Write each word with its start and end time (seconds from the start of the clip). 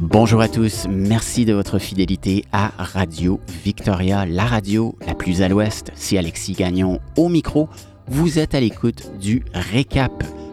Bonjour 0.00 0.40
à 0.40 0.48
tous, 0.48 0.86
merci 0.88 1.44
de 1.44 1.54
votre 1.54 1.78
fidélité 1.78 2.44
à 2.52 2.70
Radio 2.76 3.40
Victoria, 3.64 4.26
la 4.26 4.44
radio 4.44 4.94
la 5.06 5.14
plus 5.14 5.42
à 5.42 5.48
l'ouest. 5.48 5.90
C'est 5.94 6.18
Alexis 6.18 6.52
Gagnon 6.52 7.00
au 7.16 7.28
micro. 7.28 7.68
Vous 8.08 8.38
êtes 8.38 8.54
à 8.54 8.60
l'écoute 8.60 9.18
du 9.18 9.42
Récap, 9.54 10.12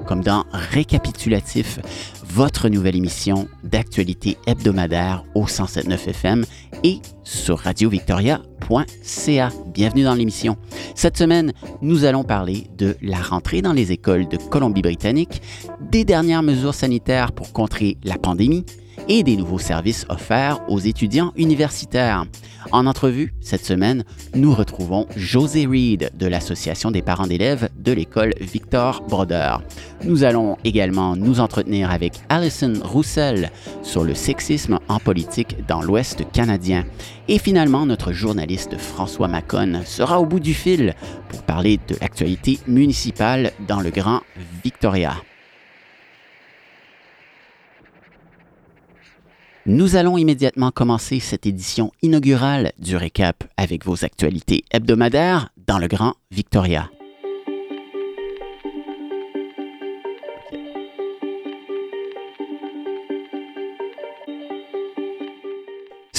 comme 0.10 0.24
dans 0.24 0.44
Récapitulatif, 0.52 1.78
votre 2.26 2.68
nouvelle 2.68 2.96
émission 2.96 3.48
d'actualité 3.64 4.38
hebdomadaire 4.48 5.24
au 5.36 5.46
107.9 5.46 6.10
FM 6.10 6.46
et 6.84 6.98
sur 7.24 7.60
radiovictoria.ca. 7.60 9.50
Bienvenue 9.68 10.04
dans 10.06 10.16
l'émission. 10.16 10.58
Cette 10.96 11.16
semaine, 11.16 11.54
nous 11.84 12.06
allons 12.06 12.24
parler 12.24 12.66
de 12.76 12.98
la 13.04 13.22
rentrée 13.22 13.62
dans 13.62 13.74
les 13.74 13.92
écoles 13.92 14.28
de 14.28 14.38
Colombie-Britannique, 14.38 15.44
des 15.92 16.06
dernières 16.06 16.42
mesures 16.42 16.74
sanitaires 16.74 17.32
pour 17.32 17.54
contrer 17.54 18.00
la 18.04 18.18
pandémie, 18.18 18.66
et 19.10 19.24
des 19.24 19.36
nouveaux 19.36 19.60
services 19.60 20.06
offerts 20.08 20.62
aux 20.70 20.80
étudiants 20.80 21.34
universitaires. 21.36 22.26
En 22.72 22.86
entrevue, 22.86 23.34
cette 23.42 23.66
semaine, 23.66 24.04
nous 24.36 24.54
retrouvons 24.54 25.08
José 25.16 25.66
Reed 25.66 26.12
de 26.14 26.28
l'Association 26.28 26.92
des 26.92 27.02
parents 27.02 27.26
d'élèves 27.26 27.70
de 27.78 27.92
l'école 27.92 28.34
Victor 28.40 29.02
Broder. 29.10 29.56
Nous 30.04 30.24
allons 30.24 30.58
également 30.64 31.16
nous 31.16 31.40
entretenir 31.40 31.90
avec 31.90 32.14
Alison 32.30 32.74
Roussel 32.84 33.52
sur 33.82 34.04
le 34.04 34.14
sexisme 34.14 34.80
en 34.88 35.00
politique 35.00 35.66
dans 35.68 35.82
l'Ouest 35.82 36.24
canadien. 36.32 36.86
Et 37.28 37.40
finalement, 37.40 37.86
notre 37.86 38.12
journaliste 38.12 38.78
François 38.78 39.28
Macon 39.28 39.82
sera 39.86 40.20
au 40.20 40.26
bout 40.26 40.40
du 40.40 40.54
fil 40.54 40.94
pour 41.30 41.42
parler 41.42 41.80
de 41.88 41.96
l'actualité 42.00 42.60
municipale 42.68 43.52
dans 43.68 43.82
le 43.82 43.90
Grand 43.90 44.22
Victoria. 44.64 45.16
Nous 49.66 49.96
allons 49.96 50.18
immédiatement 50.18 50.72
commencer 50.72 51.20
cette 51.20 51.46
édition 51.46 51.92
inaugurale 52.02 52.72
du 52.80 52.96
récap 52.96 53.44
avec 53.58 53.86
vos 53.86 54.06
actualités 54.06 54.64
hebdomadaires 54.72 55.50
dans 55.68 55.80
le 55.80 55.88
Grand 55.88 56.14
Victoria. 56.32 56.90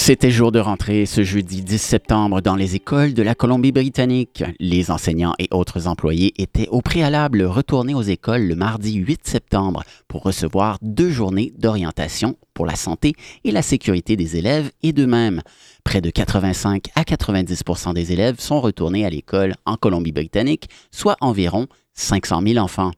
C'était 0.03 0.31
jour 0.31 0.51
de 0.51 0.59
rentrée 0.59 1.05
ce 1.05 1.23
jeudi 1.23 1.61
10 1.61 1.77
septembre 1.77 2.41
dans 2.41 2.57
les 2.57 2.75
écoles 2.75 3.13
de 3.13 3.23
la 3.23 3.35
Colombie-Britannique. 3.35 4.43
Les 4.59 4.91
enseignants 4.91 5.35
et 5.39 5.47
autres 5.51 5.89
employés 5.89 6.33
étaient 6.39 6.69
au 6.71 6.81
préalable 6.81 7.43
retournés 7.43 7.95
aux 7.95 8.01
écoles 8.01 8.49
le 8.49 8.55
mardi 8.55 8.95
8 8.95 9.29
septembre 9.29 9.83
pour 10.09 10.23
recevoir 10.23 10.79
deux 10.81 11.11
journées 11.11 11.53
d'orientation 11.59 12.37
pour 12.55 12.65
la 12.65 12.77
santé 12.77 13.13
et 13.45 13.51
la 13.51 13.61
sécurité 13.61 14.17
des 14.17 14.39
élèves 14.39 14.71
et 14.83 14.95
d'eux-mêmes. 14.95 15.43
Près 15.85 16.01
de 16.01 16.09
85 16.09 16.87
à 16.95 17.03
90% 17.03 17.93
des 17.93 18.11
élèves 18.13 18.41
sont 18.41 18.63
retournés 18.63 19.05
à 19.05 19.11
l'école 19.11 19.55
en 19.67 19.77
Colombie-Britannique, 19.77 20.71
soit 20.91 21.19
environ 21.21 21.67
500 21.93 22.41
000 22.47 22.57
enfants. 22.57 22.93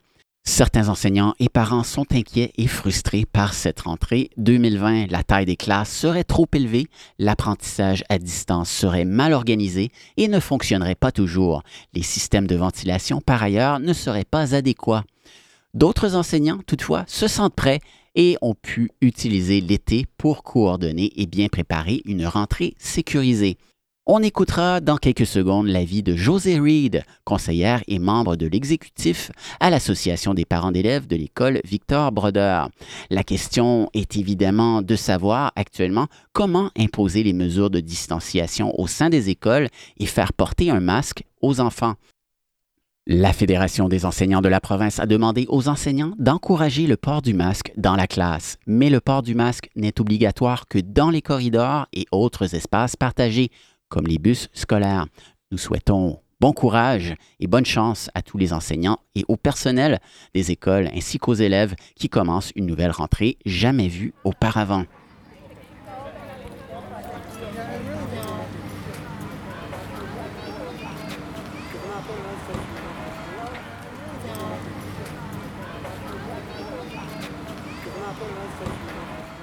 Certains 0.45 0.89
enseignants 0.89 1.35
et 1.39 1.49
parents 1.49 1.85
sont 1.85 2.07
inquiets 2.13 2.53
et 2.59 2.67
frustrés 2.67 3.25
par 3.25 3.55
cette 3.55 3.83
rentrée 3.83 4.31
2020. 4.39 5.07
La 5.09 5.23
taille 5.23 5.47
des 5.47 5.55
classes 5.55 5.95
serait 5.95 6.25
trop 6.25 6.49
élevée, 6.53 6.89
l'apprentissage 7.21 8.03
à 8.09 8.19
distance 8.19 8.69
serait 8.69 9.05
mal 9.05 9.35
organisé 9.35 9.93
et 10.17 10.27
ne 10.27 10.41
fonctionnerait 10.41 10.97
pas 10.97 11.13
toujours. 11.13 11.63
Les 11.95 12.03
systèmes 12.03 12.49
de 12.49 12.57
ventilation, 12.57 13.21
par 13.21 13.41
ailleurs, 13.41 13.79
ne 13.79 13.93
seraient 13.93 14.25
pas 14.25 14.57
adéquats. 14.57 15.05
D'autres 15.75 16.17
enseignants, 16.17 16.61
toutefois, 16.67 17.05
se 17.07 17.29
sentent 17.29 17.55
prêts 17.55 17.81
et 18.17 18.37
ont 18.43 18.55
pu 18.55 18.91
utiliser 19.01 19.61
l'été 19.61 20.07
pour 20.19 20.43
coordonner 20.43 21.13
et 21.17 21.27
bien 21.27 21.47
préparer 21.47 22.03
une 22.05 22.27
rentrée 22.27 22.75
sécurisée. 22.79 23.59
On 24.05 24.21
écoutera 24.21 24.81
dans 24.81 24.97
quelques 24.97 25.27
secondes 25.27 25.69
l'avis 25.69 26.03
de 26.03 26.17
José 26.17 26.59
Reed, 26.59 27.05
conseillère 27.25 27.85
et 27.87 28.01
membre 28.01 28.35
de 28.35 28.49
l'exécutif 28.49 29.31
à 29.61 29.71
l'Association 29.71 30.35
des 30.35 30.45
parents 30.45 30.73
d'élèves 30.73 31.07
de 31.07 31.15
l'école 31.15 31.61
Victor 31.65 32.11
Broder. 32.11 32.65
La 33.11 33.23
question 33.23 33.89
est 33.95 34.17
évidemment 34.17 34.83
de 34.83 34.97
savoir 34.97 35.53
actuellement 35.55 36.09
comment 36.33 36.73
imposer 36.77 37.23
les 37.23 37.33
mesures 37.33 37.71
de 37.71 37.79
distanciation 37.79 38.77
au 38.77 38.89
sein 38.89 39.09
des 39.09 39.31
écoles 39.31 39.69
et 39.99 40.07
faire 40.07 40.33
porter 40.33 40.71
un 40.71 40.81
masque 40.81 41.23
aux 41.41 41.61
enfants. 41.61 41.95
La 43.09 43.33
Fédération 43.33 43.89
des 43.89 44.05
enseignants 44.05 44.43
de 44.43 44.49
la 44.49 44.61
province 44.61 45.01
a 45.01 45.07
demandé 45.07 45.47
aux 45.49 45.69
enseignants 45.69 46.13
d'encourager 46.19 46.87
le 46.87 46.97
port 46.97 47.21
du 47.21 47.35
masque 47.35 47.73
dans 47.77 47.97
la 47.97 48.07
classe, 48.07 48.59
mais 48.65 48.91
le 48.91 49.01
port 49.01 49.23
du 49.23 49.35
masque 49.35 49.71
n'est 49.75 50.01
obligatoire 50.01 50.69
que 50.69 50.79
dans 50.79 51.11
les 51.11 51.21
corridors 51.21 51.89
et 51.93 52.07
autres 52.13 52.55
espaces 52.55 52.95
partagés 52.95 53.51
comme 53.93 54.07
les 54.07 54.19
bus 54.19 54.49
scolaires. 54.55 55.05
Nous 55.51 55.59
souhaitons 55.59 56.19
bon 56.41 56.55
courage 56.55 57.15
et 57.41 57.47
bonne 57.47 57.67
chance 57.67 58.09
à 58.15 58.23
tous 58.23 58.39
les 58.39 58.55
enseignants 58.55 58.97
et 59.15 59.23
au 59.29 59.37
personnel 59.37 60.01
des 60.35 60.51
écoles 60.51 60.89
ainsi 60.95 61.19
qu'aux 61.19 61.35
élèves 61.35 61.75
qui 61.95 62.09
commencent 62.09 62.53
une 62.57 62.65
nouvelle 62.65 62.91
rentrée 62.91 63.37
jamais 63.45 63.89
vue 63.89 64.15
auparavant. 64.25 64.87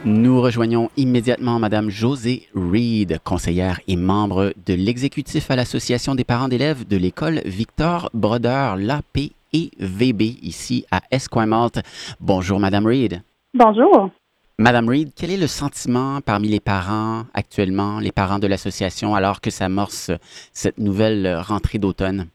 Nous 0.05 0.41
rejoignons 0.41 0.89
immédiatement 0.95 1.59
Madame 1.59 1.89
José 1.89 2.43
Reed, 2.55 3.19
conseillère 3.25 3.81
et 3.89 3.97
membre 3.97 4.53
de 4.65 4.73
l'exécutif 4.73 5.51
à 5.51 5.57
l'Association 5.57 6.15
des 6.15 6.23
parents 6.23 6.47
d'élèves 6.47 6.87
de 6.87 6.95
l'école 6.95 7.41
Victor 7.43 8.09
Broder, 8.13 8.75
l'APEVB, 8.77 10.21
ici 10.41 10.85
à 10.89 11.01
Esquimalt. 11.11 11.81
Bonjour 12.21 12.61
Madame 12.61 12.87
Reed. 12.87 13.21
Bonjour. 13.53 14.09
Madame 14.57 14.87
Reed, 14.87 15.09
quel 15.17 15.31
est 15.31 15.37
le 15.37 15.47
sentiment 15.47 16.21
parmi 16.25 16.47
les 16.47 16.61
parents 16.61 17.23
actuellement, 17.33 17.99
les 17.99 18.13
parents 18.13 18.39
de 18.39 18.47
l'association, 18.47 19.15
alors 19.15 19.41
que 19.41 19.49
s'amorce 19.49 20.11
cette 20.53 20.77
nouvelle 20.77 21.41
rentrée 21.45 21.77
d'automne? 21.77 22.27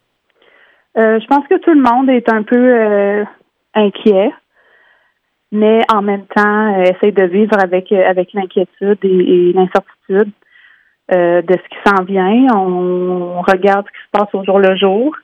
Euh, 0.98 1.18
je 1.18 1.26
pense 1.28 1.46
que 1.48 1.58
tout 1.58 1.72
le 1.72 1.82
monde 1.82 2.10
est 2.10 2.30
un 2.30 2.42
peu 2.42 2.56
euh, 2.56 3.24
inquiet 3.74 4.32
mais 5.54 5.82
en 5.92 6.02
même 6.02 6.26
temps, 6.26 6.74
euh, 6.74 6.82
essaye 6.82 7.12
de 7.12 7.22
vivre 7.22 7.56
avec 7.62 7.92
euh, 7.92 8.04
avec 8.06 8.32
l'inquiétude 8.32 8.98
et, 9.04 9.52
l'incertitude 9.54 10.32
euh, 11.14 11.42
de 11.42 11.52
ce 11.52 11.68
qui 11.68 11.78
s'en 11.86 12.02
vient. 12.02 12.48
On, 12.56 13.40
regarde 13.40 13.86
ce 13.86 13.92
qui 13.92 14.04
se 14.04 14.10
passe 14.10 14.34
au 14.34 14.44
jour 14.44 14.58
le 14.58 14.76
jour. 14.76 15.14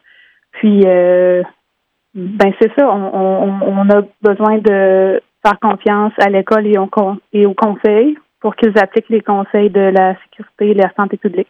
Puis, 0.52 0.82
ben 0.82 2.52
c'est 2.60 2.72
ça, 2.76 2.88
on, 2.90 3.88
a 3.88 4.02
besoin 4.20 4.58
de 4.58 5.22
faire 5.44 5.58
confiance 5.60 6.12
à 6.18 6.28
l'école 6.28 6.66
et, 6.66 6.76
et 7.32 7.46
au 7.46 7.54
conseil 7.54 8.18
pour 8.40 8.56
qu'ils 8.56 8.76
appliquent 8.78 9.08
les 9.08 9.22
conseils 9.22 9.70
de 9.70 9.80
la 9.80 10.16
sécurité 10.24 10.70
et 10.70 10.74
de 10.74 10.82
la 10.82 10.92
santé 10.96 11.16
publique. 11.16 11.48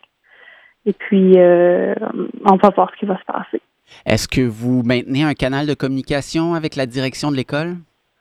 Et 0.87 0.93
puis, 0.93 1.35
on 1.37 2.57
va 2.57 2.71
voir 2.77 2.91
ce 2.93 3.01
qui 3.01 3.07
va 3.07 3.19
se 3.19 3.25
passer. 3.25 3.61
Est-ce 4.07 4.29
que 4.29 4.43
vous 4.43 4.83
maintenez 4.85 5.25
un 5.25 5.35
canal 5.35 5.67
de 5.67 5.75
communication 5.75 6.55
avec 6.55 6.77
la 6.77 6.87
direction 6.87 7.31
de 7.31 7.37
l'école? 7.37 7.77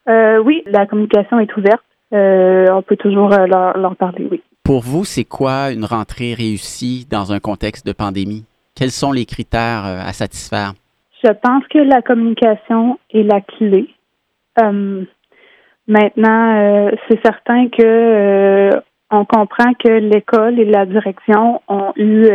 Euh, 0.10 0.40
oui, 0.40 0.64
la 0.66 0.86
communication 0.86 1.40
est 1.40 1.56
ouverte. 1.56 1.84
Euh, 2.14 2.68
on 2.72 2.82
peut 2.82 2.98
toujours 2.98 3.32
euh, 3.34 3.46
leur, 3.46 3.96
parler, 3.96 4.28
oui. 4.30 4.42
Pour 4.64 4.82
vous, 4.82 5.06
c'est 5.06 5.26
quoi 5.26 5.72
une 5.72 5.86
rentrée 5.86 6.34
réussie 6.34 7.08
dans 7.10 7.32
un 7.32 7.40
contexte 7.40 7.86
de 7.86 7.94
pandémie? 7.94 8.46
Quels 8.76 8.92
sont 8.92 9.12
les 9.12 9.26
critères 9.26 9.84
à 9.84 10.14
satisfaire? 10.14 10.74
Je 11.24 11.32
pense 11.32 11.64
que 11.68 11.80
la 11.80 12.02
communication 12.02 12.98
est 13.12 13.24
la 13.24 13.42
clé. 13.42 13.90
maintenant, 15.88 16.92
c'est 17.08 17.20
certain 17.26 17.68
que 17.70 18.70
on 19.12 19.26
comprend 19.26 19.74
que 19.74 19.90
l'école 19.90 20.60
et 20.60 20.66
la 20.66 20.86
direction 20.86 21.62
ont 21.68 21.92
eu 21.98 22.30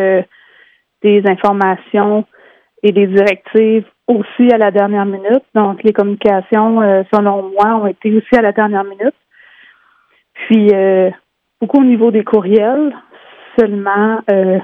des 1.02 1.22
informations 1.26 2.26
et 2.82 2.92
des 2.92 3.06
directives 3.06 3.86
aussi 4.06 4.52
à 4.52 4.58
la 4.58 4.70
dernière 4.70 5.06
minute. 5.06 5.44
Donc, 5.54 5.82
les 5.82 5.92
communications, 5.92 6.82
euh, 6.82 7.02
selon 7.12 7.50
moi, 7.50 7.76
ont 7.76 7.86
été 7.86 8.14
aussi 8.14 8.36
à 8.36 8.42
la 8.42 8.52
dernière 8.52 8.84
minute. 8.84 9.14
Puis, 10.34 10.70
euh, 10.74 11.10
beaucoup 11.60 11.80
au 11.80 11.84
niveau 11.84 12.10
des 12.10 12.24
courriels, 12.24 12.94
seulement 13.58 14.20
euh, 14.30 14.58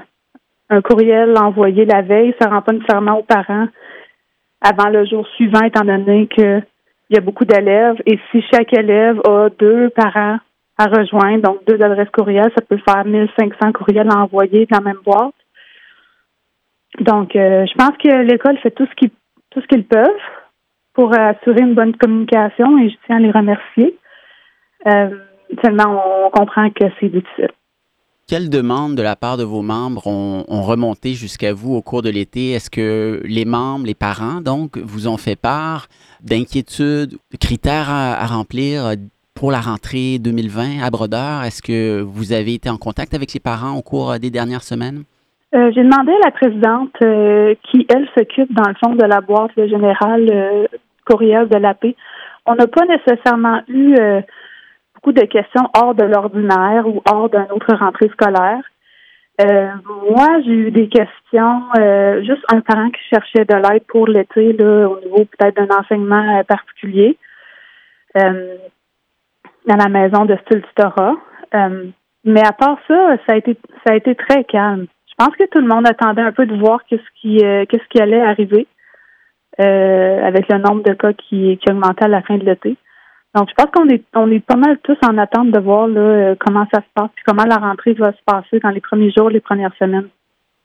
un 0.69 0.81
courriel 0.81 1.35
envoyé 1.37 1.85
la 1.85 2.01
veille, 2.01 2.35
ça 2.39 2.47
ne 2.47 2.53
rend 2.53 2.61
pas 2.61 2.73
nécessairement 2.73 3.19
aux 3.19 3.23
parents 3.23 3.67
avant 4.61 4.89
le 4.89 5.05
jour 5.05 5.27
suivant, 5.35 5.61
étant 5.61 5.85
donné 5.85 6.27
qu'il 6.27 6.63
y 7.09 7.17
a 7.17 7.21
beaucoup 7.21 7.45
d'élèves. 7.45 7.99
Et 8.05 8.19
si 8.31 8.43
chaque 8.51 8.73
élève 8.73 9.19
a 9.27 9.49
deux 9.57 9.89
parents 9.89 10.37
à 10.77 10.85
rejoindre, 10.85 11.41
donc 11.41 11.65
deux 11.65 11.81
adresses 11.83 12.11
courriels, 12.11 12.51
ça 12.55 12.63
peut 12.63 12.79
faire 12.87 13.05
1500 13.05 13.71
courriels 13.71 14.09
à 14.11 14.19
envoyer 14.19 14.67
dans 14.67 14.77
la 14.77 14.83
même 14.83 15.01
boîte. 15.03 15.33
Donc, 16.99 17.31
je 17.33 17.73
pense 17.75 17.97
que 17.97 18.21
l'école 18.23 18.57
fait 18.59 18.71
tout 18.71 18.85
ce 18.85 18.95
qu'ils 18.95 19.09
tout 19.51 19.61
ce 19.61 19.67
qu'ils 19.67 19.85
peuvent 19.85 20.09
pour 20.93 21.13
assurer 21.17 21.61
une 21.61 21.75
bonne 21.75 21.95
communication 21.95 22.77
et 22.79 22.89
je 22.89 22.95
tiens 23.05 23.17
à 23.17 23.19
les 23.19 23.31
remercier. 23.31 23.97
seulement, 25.63 26.25
on 26.25 26.29
comprend 26.31 26.69
que 26.69 26.85
c'est 26.99 27.09
difficile. 27.09 27.51
Quelles 28.31 28.49
demandes 28.49 28.95
de 28.95 29.01
la 29.01 29.17
part 29.17 29.35
de 29.35 29.43
vos 29.43 29.61
membres 29.61 30.07
ont, 30.07 30.61
remonté 30.61 31.15
jusqu'à 31.15 31.53
vous 31.53 31.75
au 31.75 31.81
cours 31.81 32.01
de 32.01 32.09
l'été? 32.09 32.51
Est-ce 32.51 32.69
que 32.69 33.21
les 33.25 33.43
membres, 33.43 33.85
les 33.85 33.93
parents, 33.93 34.39
donc, 34.39 34.77
vous 34.77 35.09
ont 35.09 35.17
fait 35.17 35.35
part 35.35 35.87
d'inquiétudes, 36.21 37.17
de 37.31 37.37
critères 37.37 37.89
à, 37.89 38.25
remplir 38.27 38.93
pour 39.33 39.51
la 39.51 39.59
rentrée 39.59 40.17
2020 40.19 40.81
à 40.81 40.89
Brodeur? 40.89 41.43
Est-ce 41.43 41.61
que 41.61 41.99
vous 41.99 42.31
avez 42.31 42.53
été 42.53 42.69
en 42.69 42.77
contact 42.77 43.13
avec 43.13 43.33
les 43.33 43.41
parents 43.41 43.73
au 43.73 43.81
cours 43.81 44.17
des 44.17 44.29
dernières 44.29 44.63
semaines? 44.63 45.03
Euh, 45.53 45.71
j'ai 45.75 45.83
demandé 45.83 46.13
à 46.13 46.25
la 46.25 46.31
présidente 46.31 46.95
euh, 47.03 47.55
qui, 47.63 47.85
elle, 47.93 48.07
s'occupe 48.17 48.53
dans 48.53 48.69
le 48.69 48.75
fond 48.75 48.95
de 48.95 49.05
la 49.05 49.19
boîte 49.21 49.51
générale 49.55 50.27
euh, 50.31 50.67
courriel 51.05 51.49
de 51.49 51.57
la 51.57 51.73
paix. 51.73 51.95
On 52.45 52.55
n'a 52.55 52.67
pas 52.67 52.85
nécessairement 52.85 53.61
eu 53.67 53.95
beaucoup 54.95 55.11
de 55.11 55.25
questions 55.25 55.69
hors 55.75 55.93
de 55.93 56.03
l'ordinaire 56.03 56.87
ou 56.87 57.01
hors 57.05 57.29
d'une 57.29 57.51
autre 57.51 57.75
rentrée 57.75 58.09
scolaire. 58.09 58.63
Euh, 59.41 59.71
moi, 60.09 60.41
j'ai 60.45 60.51
eu 60.51 60.71
des 60.71 60.87
questions, 60.89 61.63
euh, 61.77 62.21
juste 62.23 62.43
un 62.51 62.61
parent 62.61 62.89
qui 62.89 63.01
cherchait 63.09 63.45
de 63.45 63.55
l'aide 63.55 63.83
pour 63.87 64.07
l'été, 64.07 64.53
là, 64.53 64.87
au 64.87 64.99
niveau 64.99 65.25
peut-être 65.25 65.55
d'un 65.55 65.75
enseignement 65.75 66.39
euh, 66.39 66.43
particulier 66.43 67.17
dans 68.13 69.77
la 69.77 69.87
maison 69.87 70.25
de 70.25 70.35
style 70.45 70.63
mais 72.23 72.45
à 72.45 72.51
part 72.51 72.77
ça, 72.87 73.15
ça 73.25 73.33
a 73.33 73.37
été 73.37 73.57
ça 73.85 73.93
a 73.93 73.95
été 73.95 74.15
très 74.15 74.43
calme. 74.43 74.87
Je 75.21 75.25
pense 75.27 75.35
que 75.35 75.47
tout 75.51 75.59
le 75.59 75.67
monde 75.67 75.85
attendait 75.85 76.23
un 76.23 76.31
peu 76.31 76.47
de 76.47 76.55
voir 76.55 76.81
qu'est-ce 76.89 77.21
qui 77.21 77.37
qu'est-ce 77.37 77.87
qui 77.89 78.01
allait 78.01 78.21
arriver 78.21 78.65
avec 79.59 80.49
le 80.49 80.57
nombre 80.57 80.81
de 80.81 80.93
cas 80.93 81.13
qui, 81.13 81.57
qui 81.57 81.71
augmentait 81.71 82.05
à 82.05 82.07
la 82.07 82.23
fin 82.23 82.37
de 82.37 82.43
l'été. 82.43 82.75
Donc, 83.33 83.47
je 83.49 83.53
pense 83.53 83.71
qu'on 83.73 83.87
est, 83.87 84.03
on 84.13 84.29
est 84.29 84.45
pas 84.45 84.57
mal 84.57 84.77
tous 84.83 84.97
en 85.07 85.17
attente 85.17 85.51
de 85.51 85.59
voir 85.59 85.87
là, 85.87 86.01
euh, 86.01 86.35
comment 86.37 86.65
ça 86.73 86.81
se 86.81 86.87
passe 86.93 87.09
et 87.17 87.21
comment 87.25 87.45
la 87.45 87.55
rentrée 87.55 87.93
va 87.93 88.11
se 88.11 88.17
passer 88.25 88.59
dans 88.59 88.71
les 88.71 88.81
premiers 88.81 89.11
jours, 89.11 89.29
les 89.29 89.39
premières 89.39 89.73
semaines. 89.79 90.09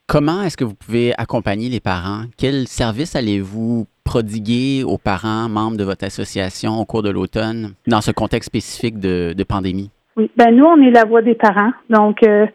Comment 0.08 0.42
est-ce 0.42 0.56
que 0.56 0.64
vous 0.64 0.74
pouvez 0.74 1.12
accompagner 1.16 1.68
les 1.68 1.78
parents? 1.78 2.22
Quel 2.36 2.66
service 2.66 3.14
allez-vous 3.14 3.86
prodiguer 4.04 4.82
aux 4.84 4.98
parents 4.98 5.48
membres 5.48 5.76
de 5.76 5.84
votre 5.84 6.04
association 6.04 6.80
au 6.80 6.84
cours 6.84 7.02
de 7.02 7.10
l'automne 7.10 7.74
dans 7.86 8.00
ce 8.00 8.10
contexte 8.10 8.48
spécifique 8.48 8.98
de, 8.98 9.44
pandémie? 9.44 9.90
Oui, 10.16 10.30
ben 10.36 10.50
nous, 10.54 10.64
on 10.64 10.80
est 10.80 10.90
la 10.90 11.04
voix 11.04 11.22
des 11.22 11.34
parents. 11.34 11.72
Donc, 11.90 12.22
euh, 12.24 12.46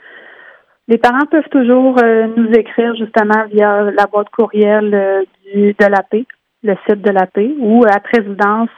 les 0.91 0.97
parents 0.97 1.25
peuvent 1.25 1.47
toujours 1.51 1.95
euh, 2.03 2.27
nous 2.35 2.51
écrire 2.51 2.93
justement 2.95 3.45
via 3.49 3.83
la 3.91 4.07
boîte 4.07 4.29
courriel 4.29 5.25
du, 5.45 5.73
de 5.73 5.85
la 5.85 6.03
paix, 6.03 6.25
le 6.63 6.75
site 6.85 7.01
de 7.01 7.11
la 7.11 7.27
paix, 7.27 7.49
ou 7.59 7.85
à 7.89 8.01
présidence 8.01 8.69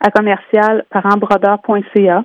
à 0.00 0.10
commercial 0.10 0.84
parentbrodeur.ca. 0.90 2.24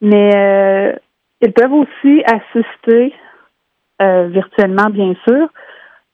Mais 0.00 0.30
euh, 0.34 0.92
ils 1.40 1.52
peuvent 1.52 1.72
aussi 1.72 2.24
assister 2.24 3.14
euh, 4.02 4.26
virtuellement, 4.26 4.90
bien 4.90 5.14
sûr, 5.28 5.48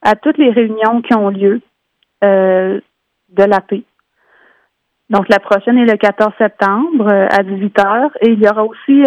à 0.03 0.17
toutes 0.17 0.37
les 0.37 0.50
réunions 0.50 1.00
qui 1.00 1.15
ont 1.15 1.31
lieu 1.31 1.62
euh, 2.23 2.79
de 3.31 3.43
l'AP. 3.43 3.83
Donc, 5.09 5.31
la 5.31 5.38
prochaine 5.38 5.79
est 5.79 5.91
le 5.91 5.97
14 5.97 6.35
septembre 6.37 7.09
à 7.09 7.43
18 7.43 7.75
h 7.79 8.11
et 8.21 8.33
il 8.33 8.38
y 8.38 8.49
aura 8.49 8.65
aussi 8.65 9.03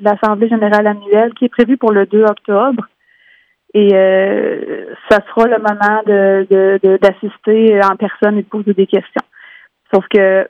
l'Assemblée 0.00 0.48
générale 0.48 0.86
annuelle 0.86 1.34
qui 1.34 1.44
est 1.44 1.48
prévue 1.48 1.76
pour 1.76 1.92
le 1.92 2.06
2 2.06 2.24
octobre. 2.24 2.86
Et 3.76 3.88
ça 5.08 5.18
sera 5.26 5.48
le 5.48 5.58
moment 5.58 6.02
de 6.06 6.98
d'assister 6.98 7.80
en 7.82 7.96
personne 7.96 8.38
et 8.38 8.42
de 8.42 8.48
poser 8.48 8.72
des 8.72 8.86
questions. 8.86 9.26
Sauf 9.92 10.06
que 10.08 10.46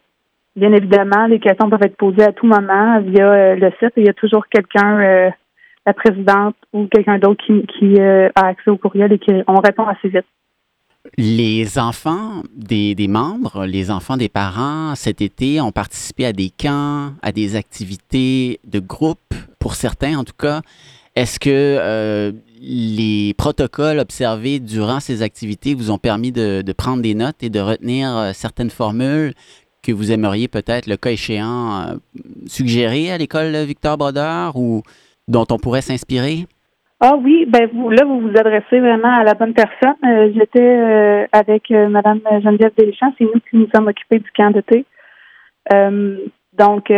Bien 0.57 0.73
évidemment, 0.73 1.27
les 1.27 1.41
questions 1.41 1.69
peuvent 1.69 1.83
être 1.83 1.97
posées 1.97 2.23
à 2.23 2.33
tout 2.33 2.47
moment 2.47 3.01
via 3.01 3.29
euh, 3.29 3.57
le 3.57 3.71
site. 3.81 3.93
Il 3.97 4.07
y 4.07 4.09
a 4.09 4.13
toujours 4.13 4.47
quelqu'un, 4.47 5.01
euh, 5.01 5.31
la 5.85 5.95
présidente 5.95 6.55
ou 6.73 6.87
quelqu'un 6.87 7.19
d'autre 7.19 7.45
qui, 7.45 7.95
euh, 7.99 8.29
a 8.37 8.47
accès 8.47 8.71
au 8.71 8.77
courriel 8.77 9.13
et 9.13 9.19
qui 9.19 9.33
on 9.49 9.57
répond 9.57 9.85
assez 9.87 10.09
vite. 10.09 10.27
Les 11.17 11.79
enfants 11.79 12.43
des, 12.57 12.95
des, 12.95 13.09
membres, 13.09 13.67
les 13.67 13.91
enfants 13.91 14.17
des 14.17 14.29
parents, 14.29 14.95
cet 14.97 15.21
été, 15.21 15.61
ont 15.61 15.73
participé 15.73 16.27
à 16.27 16.33
des 16.33 16.51
camps, 16.51 17.13
à 17.23 17.33
des 17.33 17.57
activités 17.57 18.61
de 18.67 18.81
groupe, 18.81 19.35
pour 19.59 19.75
certains 19.75 20.19
en 20.19 20.25
tout 20.25 20.35
cas. 20.37 20.63
Est-ce 21.15 21.39
que 21.39 22.33
les 22.61 23.35
protocoles 23.35 23.99
observés 23.99 24.59
durant 24.59 24.99
ces 25.01 25.23
activités 25.23 25.75
vous 25.75 25.91
ont 25.91 25.99
permis 25.99 26.33
de, 26.33 26.65
prendre 26.77 27.03
des 27.03 27.15
notes 27.15 27.43
et 27.43 27.51
de 27.51 27.61
retenir 27.61 28.33
certaines 28.35 28.71
formules 28.71 29.35
que 29.83 29.93
vous 29.93 30.11
aimeriez 30.11 30.49
peut-être, 30.49 30.87
le 30.87 30.97
cas 30.97 31.11
échéant, 31.11 31.83
euh, 31.83 31.95
suggérer 32.47 33.13
à 33.13 33.19
l'école 33.19 33.55
Victor 33.65 33.99
Brodeur 33.99 34.57
ou 34.57 34.83
dont 35.29 35.47
on 35.51 35.59
pourrait 35.59 35.83
s'inspirer? 35.83 36.47
Ah 37.01 37.17
oui, 37.17 37.45
ben 37.47 37.69
vous 37.73 37.91
là 37.91 38.05
vous 38.05 38.21
vous 38.21 38.37
adressez 38.37 38.81
vraiment 38.81 39.13
à 39.13 39.25
la 39.25 39.35
bonne 39.35 39.53
personne. 39.53 39.97
Euh, 40.07 40.31
j'étais 40.35 40.61
euh, 40.61 41.27
avec 41.33 41.71
Madame 41.71 42.21
Geneviève 42.43 42.73
Deschamps, 42.79 43.13
c'est 43.19 43.25
nous 43.25 43.41
qui 43.51 43.57
nous 43.57 43.69
sommes 43.75 43.89
occupés 43.89 44.19
du 44.21 44.31
camp 44.33 44.51
d'été. 44.51 44.85
donc 46.53 46.91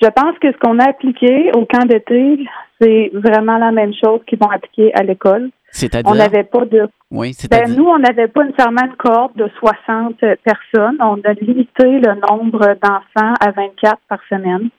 je 0.00 0.08
pense 0.08 0.38
que 0.38 0.52
ce 0.52 0.56
qu'on 0.58 0.78
a 0.78 0.90
appliqué 0.90 1.50
au 1.56 1.66
camp 1.66 1.84
d'été, 1.84 2.46
c'est 2.80 3.10
vraiment 3.12 3.58
la 3.58 3.72
même 3.72 3.92
chose 3.92 4.20
qu'ils 4.26 4.38
vont 4.38 4.50
appliquer 4.50 4.94
à 4.94 5.02
l'école. 5.02 5.50
C'est-à-dire? 5.70 6.10
On 6.10 6.14
n'avait 6.14 6.44
pas 6.44 6.64
de. 6.64 6.88
Oui, 7.10 7.34
c'est-à-dire? 7.34 7.66
Ben, 7.68 7.76
nous, 7.76 7.88
on 7.88 7.98
n'avait 7.98 8.28
pas 8.28 8.44
nécessairement 8.44 8.84
une 8.84 8.96
cohorte 8.96 9.36
de 9.36 9.50
60 9.58 10.16
personnes. 10.42 10.96
On 11.00 11.20
a 11.24 11.32
limité 11.34 11.84
le 11.84 12.14
nombre 12.28 12.76
d'enfants 12.82 13.34
à 13.40 13.50
24 13.50 13.98
par 14.08 14.20
semaine. 14.30 14.70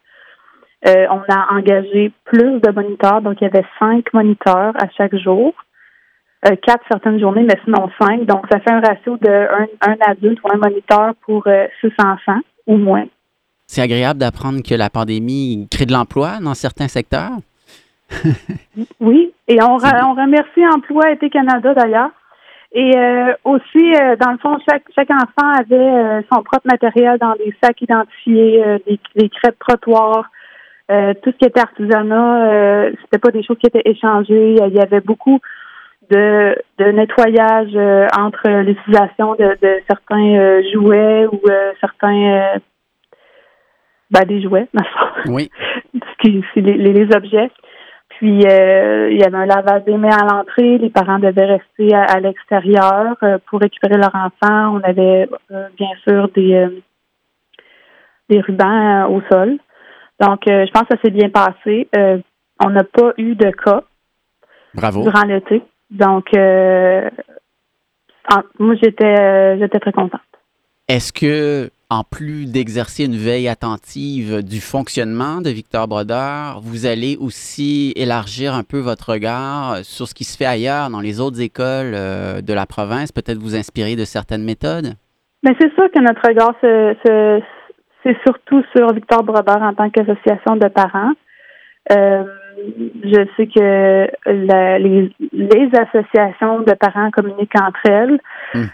Euh, 0.87 1.07
on 1.11 1.21
a 1.27 1.53
engagé 1.53 2.11
plus 2.23 2.59
de 2.59 2.71
moniteurs, 2.71 3.21
donc 3.21 3.37
il 3.41 3.43
y 3.43 3.47
avait 3.47 3.65
cinq 3.79 4.13
moniteurs 4.13 4.73
à 4.75 4.87
chaque 4.97 5.15
jour. 5.15 5.53
Euh, 6.47 6.55
quatre 6.61 6.85
certaines 6.89 7.19
journées, 7.19 7.43
mais 7.43 7.59
sinon 7.65 7.89
cinq. 7.99 8.25
Donc, 8.25 8.45
ça 8.49 8.59
fait 8.61 8.71
un 8.71 8.79
ratio 8.79 9.17
de 9.17 9.47
un, 9.81 9.95
adulte 10.07 10.39
ou 10.43 10.47
un 10.53 10.57
moniteur 10.57 11.13
pour 11.25 11.43
euh, 11.47 11.67
six 11.81 11.91
enfants 11.99 12.39
ou 12.65 12.77
moins. 12.77 13.05
C'est 13.67 13.81
agréable 13.81 14.19
d'apprendre 14.19 14.61
que 14.63 14.73
la 14.73 14.89
pandémie 14.89 15.67
crée 15.69 15.85
de 15.85 15.91
l'emploi 15.91 16.39
dans 16.41 16.53
certains 16.53 16.87
secteurs? 16.87 17.31
oui, 19.01 19.33
et 19.47 19.61
on, 19.61 19.75
on 19.75 20.13
remercie 20.13 20.65
Emploi 20.73 21.11
Été 21.11 21.29
Canada 21.29 21.73
d'ailleurs. 21.73 22.11
Et 22.71 22.95
euh, 22.95 23.33
aussi, 23.45 23.93
euh, 23.95 24.15
dans 24.15 24.31
le 24.31 24.37
fond, 24.37 24.57
chaque, 24.69 24.83
chaque 24.95 25.09
enfant 25.09 25.49
avait 25.59 25.75
euh, 25.75 26.21
son 26.31 26.43
propre 26.43 26.65
matériel 26.65 27.17
dans 27.19 27.33
des 27.33 27.53
sacs 27.63 27.81
identifiés, 27.81 28.63
des, 28.85 28.99
des 29.15 29.29
crêpes 29.29 29.57
trottoirs, 29.59 30.29
tout 30.89 31.31
ce 31.31 31.37
qui 31.37 31.45
était 31.45 31.59
artisanat, 31.59 32.89
c'était 33.01 33.19
pas 33.19 33.31
des 33.31 33.43
choses 33.43 33.57
qui 33.59 33.67
étaient 33.67 33.89
échangées. 33.89 34.55
Il 34.67 34.73
y 34.73 34.81
avait 34.81 35.01
beaucoup 35.01 35.39
de, 36.09 36.55
de 36.79 36.85
nettoyage 36.85 37.75
entre 38.17 38.49
l'utilisation 38.61 39.35
de, 39.35 39.57
de 39.61 39.79
certains 39.87 40.61
jouets 40.73 41.27
ou 41.31 41.39
certains 41.79 42.59
ben, 44.11 44.25
des 44.25 44.41
jouets, 44.41 44.67
ma 44.73 44.81
Oui. 45.27 45.49
les, 46.23 46.77
les 46.77 47.15
objets. 47.15 47.51
Puis 48.09 48.45
euh, 48.45 49.09
il 49.11 49.17
y 49.17 49.23
avait 49.23 49.37
un 49.37 49.45
lavage 49.45 49.85
des 49.85 49.97
mains 49.97 50.09
à 50.09 50.25
l'entrée. 50.25 50.77
Les 50.77 50.89
parents 50.89 51.19
devaient 51.19 51.45
rester 51.45 51.95
à, 51.95 52.19
l'extérieur 52.19 53.15
euh, 53.23 53.37
pour 53.49 53.61
récupérer 53.61 53.97
leur 53.97 54.13
enfant. 54.13 54.75
On 54.75 54.81
avait 54.83 55.29
euh, 55.51 55.67
bien 55.77 55.91
sûr 56.07 56.29
des 56.35 56.67
des 58.29 58.41
rubans 58.41 59.07
au 59.09 59.21
sol. 59.31 59.57
Donc 60.19 60.41
je 60.45 60.71
pense 60.71 60.83
que 60.83 60.95
ça 60.95 61.01
s'est 61.03 61.11
bien 61.11 61.29
passé. 61.29 61.87
on 62.63 62.69
n'a 62.69 62.83
pas 62.83 63.13
eu 63.17 63.35
de 63.35 63.51
cas 63.51 63.83
Bravo. 64.73 65.03
durant 65.03 65.23
l'été. 65.23 65.61
Donc 65.89 66.29
moi 68.59 68.75
j'étais 68.81 69.59
j'étais 69.59 69.79
très 69.79 69.91
contente. 69.91 70.21
Est-ce 70.87 71.13
que 71.13 71.69
en 71.91 72.03
plus 72.03 72.45
d'exercer 72.45 73.05
une 73.05 73.15
veille 73.15 73.47
attentive 73.47 74.43
du 74.43 74.61
fonctionnement 74.61 75.41
de 75.41 75.49
Victor 75.49 75.87
Brodeur, 75.87 76.59
vous 76.61 76.85
allez 76.85 77.17
aussi 77.19 77.93
élargir 77.95 78.53
un 78.53 78.63
peu 78.63 78.77
votre 78.77 79.13
regard 79.13 79.77
sur 79.83 80.07
ce 80.07 80.13
qui 80.13 80.23
se 80.23 80.37
fait 80.37 80.45
ailleurs 80.45 80.91
dans 80.91 80.99
les 80.99 81.19
autres 81.19 81.41
écoles 81.41 81.93
euh, 81.95 82.41
de 82.41 82.53
la 82.53 82.67
province, 82.67 83.11
peut-être 83.11 83.39
vous 83.39 83.55
inspirer 83.55 83.95
de 83.95 84.05
certaines 84.05 84.43
méthodes? 84.43 84.93
Bien, 85.41 85.53
c'est 85.59 85.73
sûr 85.73 85.89
que 85.91 85.99
notre 85.99 86.27
regard, 86.27 86.53
c'est 88.03 88.17
surtout 88.25 88.63
sur 88.75 88.93
Victor 88.93 89.23
Brodeur 89.23 89.61
en 89.61 89.73
tant 89.73 89.89
qu'association 89.89 90.55
de 90.55 90.67
parents. 90.67 91.13
Euh, 91.91 92.23
je 93.03 93.25
sais 93.35 93.47
que 93.47 94.07
les, 95.31 95.69
associations 95.77 96.61
de 96.61 96.73
parents 96.73 97.11
communiquent 97.11 97.59
entre 97.61 97.85
elles. 97.85 98.19
Hmm. 98.53 98.67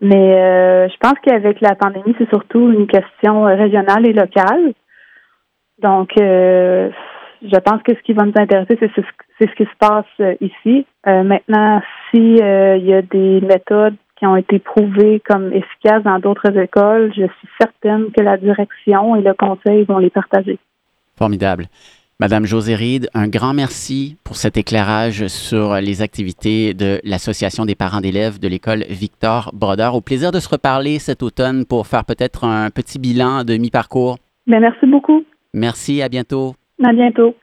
Mais 0.00 0.34
euh, 0.34 0.88
je 0.88 0.96
pense 1.00 1.14
qu'avec 1.22 1.60
la 1.60 1.76
pandémie, 1.76 2.14
c'est 2.18 2.28
surtout 2.28 2.72
une 2.72 2.88
question 2.88 3.44
régionale 3.44 4.06
et 4.06 4.12
locale. 4.12 4.72
Donc, 5.80 6.10
euh, 6.20 6.90
je 7.42 7.58
pense 7.58 7.82
que 7.82 7.94
ce 7.94 8.02
qui 8.02 8.12
va 8.12 8.24
nous 8.24 8.32
intéresser, 8.36 8.76
c'est 8.80 8.92
ce, 8.94 9.00
ce, 9.40 9.54
qui 9.54 9.64
se 9.64 9.76
passe 9.78 10.04
euh, 10.20 10.34
ici. 10.40 10.86
maintenant, 11.04 11.82
si 12.10 12.40
euh, 12.40 12.76
il 12.76 12.86
y 12.86 12.94
a 12.94 13.02
des 13.02 13.40
méthodes 13.40 13.96
qui 14.22 14.26
ont 14.26 14.36
été 14.36 14.60
prouvées 14.60 15.20
comme 15.28 15.52
efficaces 15.52 16.04
dans 16.04 16.20
d'autres 16.20 16.56
écoles, 16.56 17.12
je 17.12 17.24
suis 17.24 17.48
certaine 17.60 18.04
que 18.16 18.22
la 18.22 18.36
direction 18.36 19.16
et 19.16 19.20
le 19.20 19.34
conseil 19.34 19.82
vont 19.82 19.98
les 19.98 20.10
partager. 20.10 20.60
Formidable. 21.16 21.66
Madame 22.20 22.44
José 22.44 22.76
Ride, 22.76 23.08
un 23.14 23.26
grand 23.26 23.52
merci 23.52 24.16
pour 24.22 24.36
cet 24.36 24.56
éclairage 24.56 25.26
sur 25.26 25.74
les 25.74 26.02
activités 26.02 26.72
de 26.72 27.00
l'Association 27.02 27.64
des 27.64 27.74
parents 27.74 28.00
d'élèves 28.00 28.38
de 28.38 28.46
l'école 28.46 28.84
Victor 28.88 29.50
Brodeur. 29.54 29.96
Au 29.96 30.00
plaisir 30.00 30.30
de 30.30 30.38
se 30.38 30.48
reparler 30.48 31.00
cet 31.00 31.24
automne 31.24 31.64
pour 31.64 31.88
faire 31.88 32.04
peut-être 32.04 32.44
un 32.44 32.70
petit 32.70 33.00
bilan 33.00 33.42
de 33.42 33.56
mi-parcours. 33.56 34.18
Bien, 34.46 34.60
merci 34.60 34.86
beaucoup. 34.86 35.24
Merci, 35.52 36.00
à 36.00 36.08
bientôt. 36.08 36.54
À 36.80 36.92
bientôt. 36.92 37.34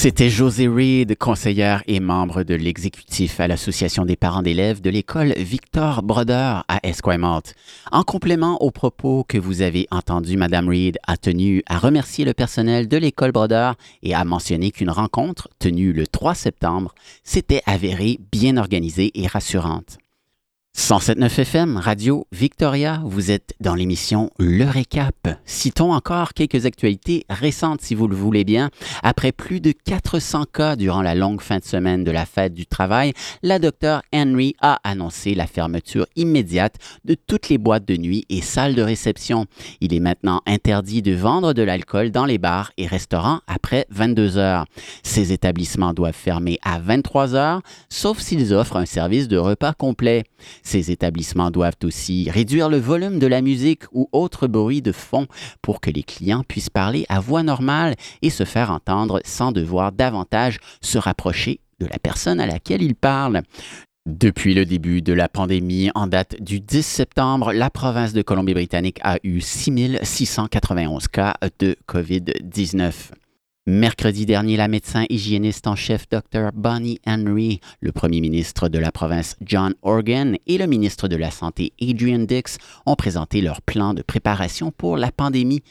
C'était 0.00 0.30
José 0.30 0.68
Reed, 0.68 1.18
conseillère 1.18 1.82
et 1.88 1.98
membre 1.98 2.44
de 2.44 2.54
l'exécutif 2.54 3.40
à 3.40 3.48
l'Association 3.48 4.04
des 4.04 4.14
parents 4.14 4.42
d'élèves 4.42 4.80
de 4.80 4.90
l'école 4.90 5.32
Victor 5.36 6.04
Brodeur 6.04 6.64
à 6.68 6.78
Esquimalt. 6.84 7.56
En 7.90 8.04
complément 8.04 8.62
aux 8.62 8.70
propos 8.70 9.24
que 9.26 9.38
vous 9.38 9.60
avez 9.60 9.88
entendus, 9.90 10.36
Madame 10.36 10.68
Reed 10.68 10.98
a 11.04 11.16
tenu 11.16 11.64
à 11.66 11.78
remercier 11.78 12.24
le 12.24 12.32
personnel 12.32 12.86
de 12.86 12.96
l'école 12.96 13.32
Brodeur 13.32 13.74
et 14.04 14.14
a 14.14 14.24
mentionné 14.24 14.70
qu'une 14.70 14.90
rencontre 14.90 15.48
tenue 15.58 15.92
le 15.92 16.06
3 16.06 16.36
septembre 16.36 16.94
s'était 17.24 17.62
avérée 17.66 18.20
bien 18.30 18.56
organisée 18.56 19.10
et 19.20 19.26
rassurante. 19.26 19.98
107.9 20.78 21.40
FM, 21.40 21.76
Radio 21.76 22.24
Victoria, 22.30 23.02
vous 23.04 23.32
êtes 23.32 23.52
dans 23.58 23.74
l'émission 23.74 24.30
Le 24.38 24.64
Récap. 24.64 25.28
Citons 25.44 25.92
encore 25.92 26.34
quelques 26.34 26.66
actualités 26.66 27.26
récentes, 27.28 27.80
si 27.82 27.96
vous 27.96 28.06
le 28.06 28.14
voulez 28.14 28.44
bien. 28.44 28.70
Après 29.02 29.32
plus 29.32 29.60
de 29.60 29.72
400 29.72 30.44
cas 30.44 30.76
durant 30.76 31.02
la 31.02 31.16
longue 31.16 31.40
fin 31.40 31.58
de 31.58 31.64
semaine 31.64 32.04
de 32.04 32.12
la 32.12 32.24
fête 32.24 32.54
du 32.54 32.64
travail, 32.64 33.12
la 33.42 33.58
docteure 33.58 34.02
Henry 34.14 34.54
a 34.60 34.78
annoncé 34.84 35.34
la 35.34 35.48
fermeture 35.48 36.06
immédiate 36.14 36.76
de 37.04 37.14
toutes 37.14 37.48
les 37.48 37.58
boîtes 37.58 37.86
de 37.86 37.96
nuit 37.96 38.24
et 38.28 38.40
salles 38.40 38.76
de 38.76 38.82
réception. 38.82 39.46
Il 39.80 39.92
est 39.92 40.00
maintenant 40.00 40.42
interdit 40.46 41.02
de 41.02 41.12
vendre 41.12 41.54
de 41.54 41.62
l'alcool 41.62 42.12
dans 42.12 42.24
les 42.24 42.38
bars 42.38 42.70
et 42.78 42.86
restaurants 42.86 43.40
après 43.48 43.84
22 43.90 44.38
heures. 44.38 44.64
Ces 45.02 45.32
établissements 45.32 45.92
doivent 45.92 46.14
fermer 46.14 46.60
à 46.62 46.78
23 46.78 47.34
heures, 47.34 47.62
sauf 47.90 48.20
s'ils 48.20 48.54
offrent 48.54 48.76
un 48.76 48.86
service 48.86 49.26
de 49.26 49.38
repas 49.38 49.72
complet. 49.72 50.22
Ces 50.68 50.90
établissements 50.90 51.50
doivent 51.50 51.78
aussi 51.82 52.28
réduire 52.28 52.68
le 52.68 52.76
volume 52.76 53.18
de 53.18 53.26
la 53.26 53.40
musique 53.40 53.84
ou 53.90 54.06
autres 54.12 54.48
bruits 54.48 54.82
de 54.82 54.92
fond 54.92 55.26
pour 55.62 55.80
que 55.80 55.88
les 55.88 56.02
clients 56.02 56.44
puissent 56.46 56.68
parler 56.68 57.06
à 57.08 57.20
voix 57.20 57.42
normale 57.42 57.94
et 58.20 58.28
se 58.28 58.44
faire 58.44 58.70
entendre 58.70 59.22
sans 59.24 59.50
devoir 59.50 59.92
davantage 59.92 60.58
se 60.82 60.98
rapprocher 60.98 61.60
de 61.80 61.86
la 61.86 61.98
personne 61.98 62.38
à 62.38 62.46
laquelle 62.46 62.82
ils 62.82 62.94
parlent. 62.94 63.40
Depuis 64.04 64.52
le 64.52 64.66
début 64.66 65.00
de 65.00 65.14
la 65.14 65.30
pandémie, 65.30 65.90
en 65.94 66.06
date 66.06 66.36
du 66.38 66.60
10 66.60 66.84
septembre, 66.84 67.54
la 67.54 67.70
province 67.70 68.12
de 68.12 68.20
Colombie-Britannique 68.20 69.00
a 69.02 69.16
eu 69.22 69.40
6691 69.40 71.08
cas 71.08 71.34
de 71.60 71.76
COVID-19. 71.88 72.92
Mercredi 73.70 74.24
dernier, 74.24 74.56
la 74.56 74.66
médecin 74.66 75.04
hygiéniste 75.10 75.66
en 75.66 75.76
chef 75.76 76.08
Dr. 76.08 76.52
Bonnie 76.54 77.00
Henry, 77.06 77.60
le 77.82 77.92
premier 77.92 78.22
ministre 78.22 78.70
de 78.70 78.78
la 78.78 78.90
province 78.90 79.36
John 79.44 79.74
Organ 79.82 80.38
et 80.46 80.56
le 80.56 80.66
ministre 80.66 81.06
de 81.06 81.16
la 81.16 81.30
Santé 81.30 81.74
Adrian 81.78 82.20
Dix 82.20 82.56
ont 82.86 82.96
présenté 82.96 83.42
leur 83.42 83.60
plan 83.60 83.92
de 83.92 84.00
préparation 84.00 84.70
pour 84.70 84.96
la 84.96 85.12
pandémie. 85.12 85.62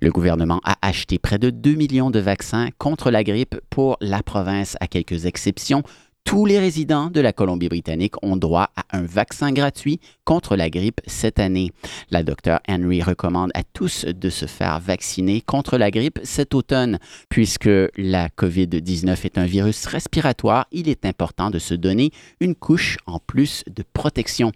Le 0.00 0.12
gouvernement 0.12 0.60
a 0.62 0.76
acheté 0.82 1.18
près 1.18 1.40
de 1.40 1.50
2 1.50 1.74
millions 1.74 2.12
de 2.12 2.20
vaccins 2.20 2.68
contre 2.78 3.10
la 3.10 3.24
grippe 3.24 3.56
pour 3.70 3.96
la 4.00 4.22
province, 4.22 4.76
à 4.78 4.86
quelques 4.86 5.26
exceptions, 5.26 5.82
tous 6.24 6.46
les 6.46 6.58
résidents 6.58 7.10
de 7.10 7.20
la 7.20 7.32
Colombie-Britannique 7.32 8.14
ont 8.22 8.36
droit 8.36 8.70
à 8.76 8.96
un 8.96 9.02
vaccin 9.02 9.52
gratuit 9.52 10.00
contre 10.24 10.56
la 10.56 10.70
grippe 10.70 11.00
cette 11.06 11.38
année. 11.38 11.72
La 12.10 12.22
docteure 12.22 12.60
Henry 12.68 13.02
recommande 13.02 13.50
à 13.54 13.62
tous 13.64 14.06
de 14.06 14.30
se 14.30 14.46
faire 14.46 14.80
vacciner 14.80 15.42
contre 15.42 15.76
la 15.76 15.90
grippe 15.90 16.20
cet 16.22 16.54
automne. 16.54 16.98
Puisque 17.28 17.68
la 17.96 18.28
COVID-19 18.30 19.26
est 19.26 19.36
un 19.36 19.44
virus 19.44 19.84
respiratoire, 19.84 20.66
il 20.72 20.88
est 20.88 21.04
important 21.04 21.50
de 21.50 21.58
se 21.58 21.74
donner 21.74 22.12
une 22.40 22.54
couche 22.54 22.96
en 23.06 23.18
plus 23.18 23.62
de 23.66 23.84
protection. 23.92 24.52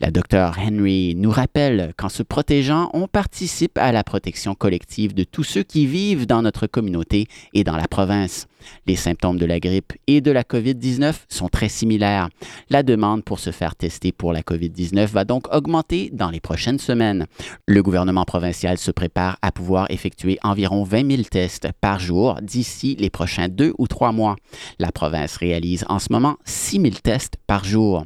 La 0.00 0.10
docteure 0.10 0.56
Henry 0.58 1.14
nous 1.14 1.30
rappelle 1.30 1.92
qu'en 1.96 2.08
se 2.08 2.22
protégeant, 2.22 2.90
on 2.94 3.06
participe 3.06 3.76
à 3.76 3.92
la 3.92 4.02
protection 4.02 4.54
collective 4.54 5.14
de 5.14 5.24
tous 5.24 5.44
ceux 5.44 5.62
qui 5.62 5.86
vivent 5.86 6.26
dans 6.26 6.42
notre 6.42 6.66
communauté 6.66 7.26
et 7.52 7.64
dans 7.64 7.76
la 7.76 7.88
province. 7.88 8.46
Les 8.86 8.96
symptômes 8.96 9.38
de 9.38 9.46
la 9.46 9.60
grippe 9.60 9.92
et 10.06 10.20
de 10.20 10.30
la 10.30 10.42
COVID-19 10.42 11.14
sont 11.28 11.48
très 11.48 11.68
similaires. 11.68 12.28
La 12.70 12.82
demande 12.82 13.24
pour 13.24 13.38
se 13.38 13.50
faire 13.50 13.76
tester 13.76 14.12
pour 14.12 14.32
la 14.32 14.42
COVID-19 14.42 15.06
va 15.06 15.24
donc 15.24 15.52
augmenter 15.54 16.10
dans 16.12 16.30
les 16.30 16.40
prochaines 16.40 16.78
semaines. 16.78 17.26
Le 17.66 17.82
gouvernement 17.82 18.24
provincial 18.24 18.78
se 18.78 18.90
prépare 18.90 19.38
à 19.42 19.52
pouvoir 19.52 19.90
effectuer 19.90 20.38
environ 20.42 20.84
20 20.84 21.10
000 21.10 21.22
tests 21.30 21.68
par 21.80 21.98
jour 21.98 22.38
d'ici 22.42 22.96
les 22.98 23.10
prochains 23.10 23.48
deux 23.48 23.72
ou 23.78 23.86
trois 23.86 24.12
mois. 24.12 24.36
La 24.78 24.92
province 24.92 25.36
réalise 25.36 25.84
en 25.88 25.98
ce 25.98 26.08
moment 26.10 26.36
6 26.44 26.80
000 26.80 26.94
tests 27.02 27.36
par 27.46 27.64
jour. 27.64 28.04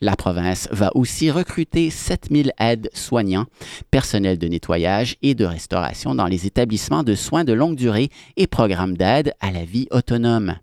La 0.00 0.16
province 0.16 0.68
va 0.72 0.90
aussi 0.94 1.30
recruter 1.30 1.90
7000 1.90 2.52
aides 2.58 2.90
soignants, 2.94 3.46
personnel 3.90 4.38
de 4.38 4.48
nettoyage 4.48 5.16
et 5.22 5.34
de 5.34 5.44
restauration 5.44 6.14
dans 6.14 6.26
les 6.26 6.46
établissements 6.46 7.02
de 7.02 7.14
soins 7.14 7.44
de 7.44 7.52
longue 7.52 7.76
durée 7.76 8.10
et 8.36 8.46
programmes 8.46 8.96
d'aide 8.96 9.34
à 9.40 9.50
la 9.50 9.64
vie 9.64 9.88
autonome. 9.90 10.56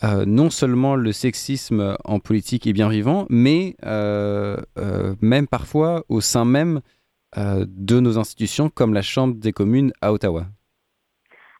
euh, 0.04 0.24
non 0.26 0.50
seulement 0.50 0.96
le 0.96 1.12
sexisme 1.12 1.96
en 2.04 2.18
politique 2.18 2.66
est 2.66 2.72
bien 2.72 2.88
vivant, 2.88 3.26
mais 3.30 3.76
euh, 3.84 4.56
euh, 4.78 5.14
même 5.20 5.46
parfois 5.46 6.04
au 6.08 6.20
sein 6.20 6.44
même 6.44 6.80
de 7.34 7.98
nos 7.98 8.18
institutions 8.18 8.68
comme 8.68 8.92
la 8.92 9.00
Chambre 9.00 9.36
des 9.36 9.52
communes 9.52 9.92
à 10.02 10.12
Ottawa. 10.12 10.44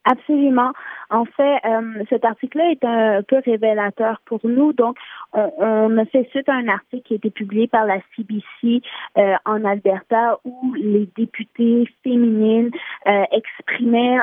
Absolument. 0.05 0.71
En 1.13 1.27
fait, 1.27 1.59
euh, 1.67 2.05
cet 2.09 2.25
article-là 2.25 2.71
est 2.71 2.85
un 2.85 3.23
peu 3.23 3.37
révélateur 3.45 4.23
pour 4.25 4.41
nous. 4.45 4.73
Donc, 4.73 4.97
on, 5.35 5.99
a 5.99 6.05
fait 6.07 6.27
suite 6.31 6.49
à 6.49 6.55
un 6.55 6.69
article 6.69 7.03
qui 7.03 7.13
a 7.13 7.17
été 7.17 7.31
publié 7.31 7.69
par 7.69 7.85
la 7.85 7.99
CBC 8.17 8.81
euh, 9.19 9.35
en 9.45 9.63
Alberta 9.65 10.39
où 10.45 10.73
les 10.75 11.07
députés 11.15 11.87
féminines 12.03 12.71
euh, 13.07 13.25
exprimaient 13.31 14.19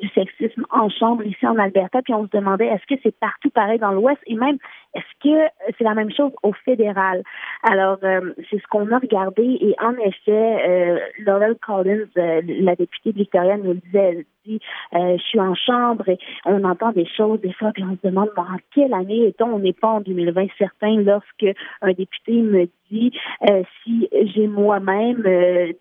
du 0.00 0.08
sexisme 0.08 0.64
en 0.70 0.88
chambre 0.88 1.24
ici 1.26 1.46
en 1.46 1.58
Alberta. 1.58 2.00
Puis 2.02 2.14
on 2.14 2.26
se 2.26 2.30
demandait 2.30 2.66
est-ce 2.68 2.86
que 2.86 3.00
c'est 3.02 3.18
partout 3.18 3.50
pareil 3.50 3.78
dans 3.78 3.92
l'Ouest? 3.92 4.20
Et 4.26 4.34
même 4.34 4.56
est-ce 4.94 5.28
que 5.28 5.72
c'est 5.76 5.84
la 5.84 5.94
même 5.94 6.10
chose 6.10 6.32
au 6.42 6.52
fédéral? 6.64 7.22
Alors, 7.62 7.98
c'est 8.00 8.58
ce 8.58 8.66
qu'on 8.70 8.90
a 8.92 8.98
regardé 8.98 9.42
et 9.42 9.74
en 9.78 9.94
effet, 9.98 11.02
Laurel 11.18 11.56
Collins, 11.56 12.06
la 12.16 12.76
députée 12.76 13.12
Victoria, 13.12 13.58
nous 13.58 13.74
disait, 13.74 13.98
elle 13.98 14.24
dit, 14.46 14.60
je 14.92 15.22
suis 15.22 15.40
en 15.40 15.54
chambre 15.54 15.97
on 16.44 16.64
entend 16.64 16.92
des 16.92 17.06
choses 17.06 17.40
des 17.40 17.52
fois, 17.52 17.72
puis 17.72 17.84
on 17.84 17.96
se 17.96 18.06
demande 18.06 18.30
en 18.36 18.44
quelle 18.74 18.94
année 18.94 19.26
est-on? 19.26 19.46
On 19.46 19.58
n'est 19.58 19.72
pas 19.72 19.88
en 19.88 20.00
2020 20.00 20.46
certain 20.58 21.00
lorsque 21.00 21.46
un 21.82 21.92
député 21.92 22.32
me 22.42 22.68
dit 22.90 23.12
euh, 23.48 23.62
si 23.82 24.08
j'ai 24.34 24.46
moi-même 24.46 25.22
euh, 25.26 25.72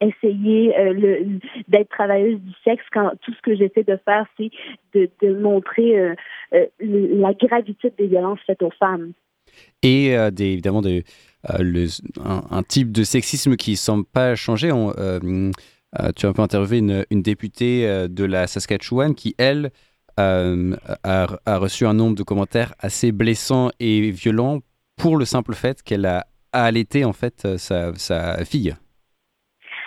essayé 0.00 0.78
euh, 0.78 1.24
d'être 1.68 1.88
travailleuse 1.88 2.40
du 2.40 2.52
sexe 2.64 2.84
quand 2.92 3.12
tout 3.22 3.32
ce 3.32 3.42
que 3.42 3.56
j'essaie 3.56 3.84
de 3.84 3.98
faire, 4.04 4.26
c'est 4.36 4.50
de, 4.94 5.34
montrer 5.34 6.14
la 6.80 7.32
gravité 7.34 7.92
des 7.96 8.06
violences 8.06 8.40
faites 8.46 8.62
aux 8.62 8.72
femmes. 8.78 9.12
Et 9.82 10.12
évidemment, 10.12 10.82
un, 11.44 12.62
type 12.62 12.92
de 12.92 13.02
sexisme 13.02 13.56
qui 13.56 13.72
ne 13.72 13.76
semble 13.76 14.04
pas 14.04 14.34
changer. 14.34 14.70
Euh, 14.72 15.50
tu 16.16 16.26
as 16.26 16.28
un 16.28 16.32
peu 16.32 16.42
interviewé 16.42 16.78
une, 17.10 17.22
députée 17.22 17.86
euh, 17.86 18.08
de 18.08 18.24
la 18.24 18.46
Saskatchewan 18.46 19.14
qui, 19.14 19.34
elle, 19.38 19.70
euh, 20.20 20.76
a, 21.02 21.58
reçu 21.58 21.86
un 21.86 21.94
nombre 21.94 22.16
de 22.16 22.22
commentaires 22.22 22.72
assez 22.78 23.12
blessants 23.12 23.70
et 23.80 24.10
violents 24.10 24.60
pour 24.96 25.16
le 25.16 25.24
simple 25.24 25.54
fait 25.54 25.82
qu'elle 25.82 26.06
a 26.06 26.26
allaité 26.52 27.04
en 27.04 27.12
fait 27.12 27.46
sa, 27.56 28.44
fille. 28.44 28.74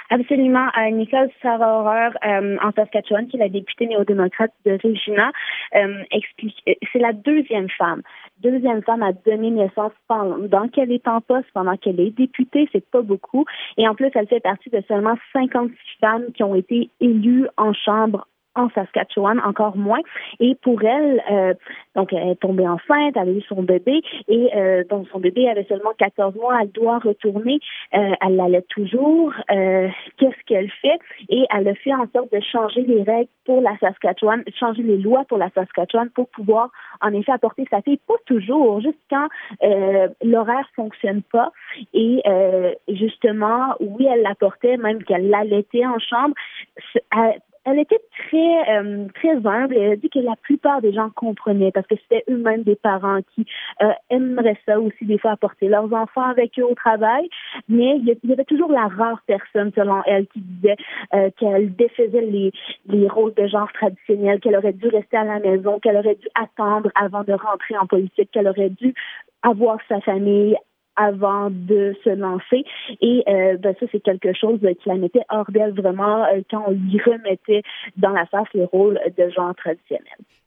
Absolument. 0.09 0.67
Nicole 0.91 1.29
Sarah 1.41 2.11
en 2.23 2.71
Saskatchewan, 2.75 3.27
qui 3.27 3.37
est 3.37 3.39
la 3.39 3.49
députée 3.49 3.87
néo-démocrate 3.87 4.51
de 4.65 4.77
Regina, 4.83 5.31
explique, 6.11 6.61
c'est 6.91 6.99
la 6.99 7.13
deuxième 7.13 7.69
femme 7.77 8.01
deuxième 8.41 8.83
femme 8.83 9.03
à 9.03 9.13
donner 9.13 9.51
naissance 9.51 9.91
pendant 10.07 10.67
qu'elle 10.67 10.91
est 10.91 11.07
en 11.07 11.21
poste, 11.21 11.47
pendant 11.53 11.77
qu'elle 11.77 11.99
est 11.99 12.11
députée, 12.11 12.69
c'est 12.71 12.89
pas 12.89 13.01
beaucoup. 13.01 13.45
Et 13.77 13.87
en 13.87 13.95
plus, 13.95 14.09
elle 14.13 14.27
fait 14.27 14.39
partie 14.39 14.69
de 14.69 14.81
seulement 14.87 15.15
56 15.33 15.75
femmes 15.99 16.31
qui 16.33 16.43
ont 16.43 16.55
été 16.55 16.89
élues 16.99 17.47
en 17.57 17.73
chambre 17.73 18.27
en 18.57 18.69
Saskatchewan, 18.71 19.39
encore 19.39 19.77
moins. 19.77 20.01
Et 20.39 20.55
pour 20.55 20.83
elle, 20.83 21.23
euh, 21.31 21.53
donc 21.95 22.11
elle 22.11 22.29
est 22.29 22.39
tombée 22.39 22.67
enceinte, 22.67 23.15
elle 23.15 23.29
a 23.29 23.31
eu 23.31 23.41
son 23.41 23.63
bébé 23.63 24.01
et 24.27 24.49
euh, 24.55 24.83
donc 24.89 25.07
son 25.11 25.19
bébé 25.19 25.47
avait 25.47 25.65
seulement 25.65 25.93
14 25.97 26.35
mois, 26.35 26.59
elle 26.61 26.71
doit 26.71 26.99
retourner, 26.99 27.59
euh, 27.95 28.11
elle 28.21 28.35
l'allait 28.35 28.65
toujours. 28.69 29.33
Euh, 29.51 29.87
qu'est-ce 30.17 30.43
qu'elle 30.45 30.69
fait? 30.81 30.99
Et 31.29 31.45
elle 31.55 31.67
a 31.67 31.75
fait 31.75 31.93
en 31.93 32.07
sorte 32.13 32.31
de 32.33 32.39
changer 32.41 32.81
les 32.81 33.03
règles 33.03 33.29
pour 33.45 33.61
la 33.61 33.77
Saskatchewan, 33.77 34.43
changer 34.59 34.83
les 34.83 34.97
lois 34.97 35.23
pour 35.29 35.37
la 35.37 35.49
Saskatchewan 35.51 36.09
pour 36.09 36.27
pouvoir 36.29 36.69
en 37.01 37.13
effet 37.13 37.31
apporter 37.31 37.65
sa 37.69 37.81
fille, 37.81 37.99
pas 38.07 38.15
toujours, 38.25 38.81
juste 38.81 38.99
quand 39.09 39.27
euh, 39.63 40.07
l'horaire 40.23 40.67
fonctionne 40.75 41.21
pas. 41.21 41.51
Et 41.93 42.21
euh, 42.25 42.73
justement, 42.87 43.75
oui, 43.79 44.07
elle 44.11 44.21
l'apportait, 44.21 44.77
même 44.77 45.03
qu'elle 45.03 45.29
l'allaitait 45.29 45.85
en 45.85 45.99
chambre 45.99 46.33
elle 47.67 47.79
était 47.79 47.99
très 48.29 48.79
euh, 48.79 49.07
très 49.13 49.35
humble. 49.45 49.75
Et 49.75 49.79
elle 49.79 49.91
a 49.91 49.95
dit 49.97 50.09
que 50.09 50.19
la 50.19 50.35
plupart 50.37 50.81
des 50.81 50.93
gens 50.93 51.09
comprenaient 51.09 51.71
parce 51.71 51.85
que 51.85 51.95
c'était 52.01 52.23
eux-mêmes 52.29 52.63
des 52.63 52.75
parents 52.75 53.19
qui 53.35 53.45
euh, 53.81 53.91
aimeraient 54.09 54.59
ça 54.65 54.79
aussi 54.79 55.05
des 55.05 55.17
fois 55.17 55.31
apporter 55.31 55.67
leurs 55.67 55.91
enfants 55.93 56.23
avec 56.23 56.57
eux 56.57 56.63
au 56.63 56.75
travail, 56.75 57.29
mais 57.67 57.97
il 57.97 58.17
y 58.23 58.31
avait 58.31 58.45
toujours 58.45 58.71
la 58.71 58.87
rare 58.87 59.21
personne 59.27 59.71
selon 59.75 60.01
elle 60.05 60.27
qui 60.27 60.39
disait 60.39 60.77
euh, 61.13 61.29
qu'elle 61.37 61.75
défaisait 61.75 62.21
les 62.21 62.51
les 62.85 63.07
rôles 63.07 63.33
de 63.33 63.47
genre 63.47 63.71
traditionnels, 63.73 64.39
qu'elle 64.39 64.55
aurait 64.55 64.73
dû 64.73 64.87
rester 64.87 65.17
à 65.17 65.25
la 65.25 65.39
maison, 65.39 65.79
qu'elle 65.79 65.97
aurait 65.97 66.15
dû 66.15 66.27
attendre 66.35 66.89
avant 66.95 67.23
de 67.23 67.33
rentrer 67.33 67.77
en 67.77 67.85
politique, 67.85 68.31
qu'elle 68.31 68.47
aurait 68.47 68.69
dû 68.69 68.93
avoir 69.43 69.77
sa 69.89 69.99
famille, 70.01 70.55
avant 70.97 71.49
de 71.51 71.95
se 72.03 72.09
lancer. 72.09 72.65
Et 73.01 73.23
euh, 73.27 73.57
ben, 73.57 73.73
ça, 73.79 73.85
c'est 73.91 74.01
quelque 74.01 74.33
chose 74.33 74.59
qui 74.59 74.89
la 74.89 74.95
mettait 74.95 75.21
hors 75.29 75.49
d'elle 75.49 75.73
vraiment 75.73 76.25
euh, 76.25 76.41
quand 76.49 76.65
on 76.67 76.71
lui 76.71 76.99
remettait 77.05 77.61
dans 77.95 78.09
la 78.09 78.25
face 78.25 78.47
les 78.53 78.65
rôles 78.65 78.99
de 79.17 79.29
genre 79.29 79.55
traditionnels. 79.55 80.03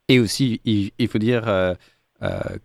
Et 0.08 0.18
aussi, 0.18 0.60
il, 0.64 1.08
faut 1.08 1.18
dire 1.18 1.44
euh, 1.46 1.74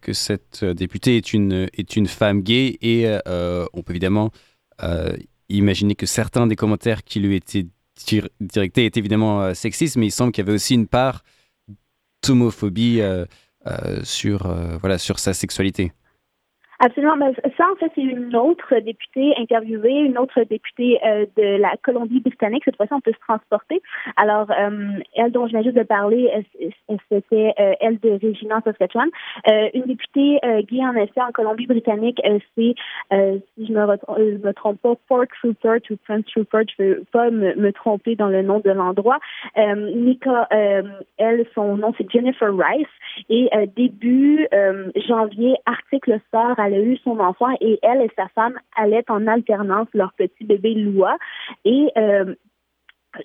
que 0.01 0.13
cette 0.13 0.65
députée 0.65 1.17
est 1.17 1.31
une, 1.31 1.67
est 1.77 1.95
une 1.95 2.07
femme 2.07 2.41
gay 2.41 2.77
et 2.81 3.05
on 3.27 3.83
peut 3.83 3.93
évidemment 3.93 4.31
imaginer 5.47 5.93
que 5.93 6.07
certains 6.07 6.47
des 6.47 6.55
commentaires 6.55 7.03
qui 7.03 7.19
lui 7.19 7.35
étaient 7.35 7.67
directés 8.41 8.85
étaient 8.85 8.99
évidemment 8.99 9.53
sexistes, 9.53 9.95
mais 9.95 10.07
il 10.07 10.11
semble 10.11 10.31
qu'il 10.31 10.43
y 10.43 10.47
avait 10.47 10.55
aussi 10.55 10.73
une 10.73 10.87
part 10.87 11.21
d'homophobie 12.25 12.99
sur, 14.01 14.47
voilà, 14.79 14.97
sur 14.97 15.19
sa 15.19 15.35
sexualité. 15.35 15.91
Absolument. 16.79 17.15
Mais 17.15 17.33
ça, 17.57 17.65
en 17.71 17.75
fait, 17.75 17.91
c'est 17.95 18.01
une 18.01 18.35
autre 18.35 18.75
députée 18.79 19.33
interviewée, 19.37 19.99
une 19.99 20.17
autre 20.17 20.41
députée 20.43 20.99
euh, 21.05 21.25
de 21.37 21.57
la 21.57 21.75
Colombie-Britannique. 21.81 22.63
Cette 22.65 22.75
fois-ci, 22.75 22.93
on 22.93 23.01
peut 23.01 23.13
se 23.13 23.19
transporter. 23.19 23.81
Alors, 24.17 24.51
euh, 24.51 24.99
elle 25.15 25.31
dont 25.31 25.47
je 25.47 25.51
viens 25.51 25.63
juste 25.63 25.77
de 25.77 25.83
parler, 25.83 26.29
c'était 27.09 27.53
euh, 27.59 27.73
elle 27.79 27.99
de 27.99 28.19
Regina 28.21 28.59
Saskatchewan. 28.61 29.09
une 29.73 29.83
députée 29.83 30.39
gay, 30.69 30.85
en 30.85 30.95
effet, 30.95 31.21
en 31.21 31.31
Colombie-Britannique, 31.31 32.21
c'est, 32.55 32.75
si 33.11 33.67
je 33.67 33.71
me, 33.71 34.45
me 34.45 34.53
trompe 34.53 34.81
pas, 34.81 34.95
Port 35.07 35.25
Rupert 35.43 35.79
ou 35.89 35.95
Prince 36.05 36.25
Rupert, 36.35 36.63
je 36.77 36.83
veux 36.83 37.03
pas 37.11 37.29
me, 37.29 37.55
me 37.55 37.71
tromper 37.71 38.15
dans 38.15 38.27
le 38.27 38.41
nom 38.41 38.59
de 38.59 38.71
l'endroit. 38.71 39.19
Nika, 39.55 40.47
elle, 41.17 41.45
son 41.53 41.77
nom, 41.77 41.93
c'est 41.97 42.09
Jennifer 42.11 42.49
Rice. 42.55 42.87
Et 43.29 43.49
début 43.75 44.47
janvier, 45.07 45.55
article 45.65 46.19
sort 46.31 46.59
elle 46.65 46.73
a 46.73 46.79
eu 46.79 46.97
son 46.97 47.19
enfant 47.19 47.55
et 47.61 47.79
elle 47.81 48.01
et 48.01 48.11
sa 48.15 48.27
femme 48.29 48.57
allaient 48.75 49.09
en 49.09 49.27
alternance 49.27 49.87
leur 49.93 50.13
petit 50.13 50.43
bébé 50.43 50.73
Loua. 50.73 51.17
Et 51.63 51.91
euh, 51.97 52.35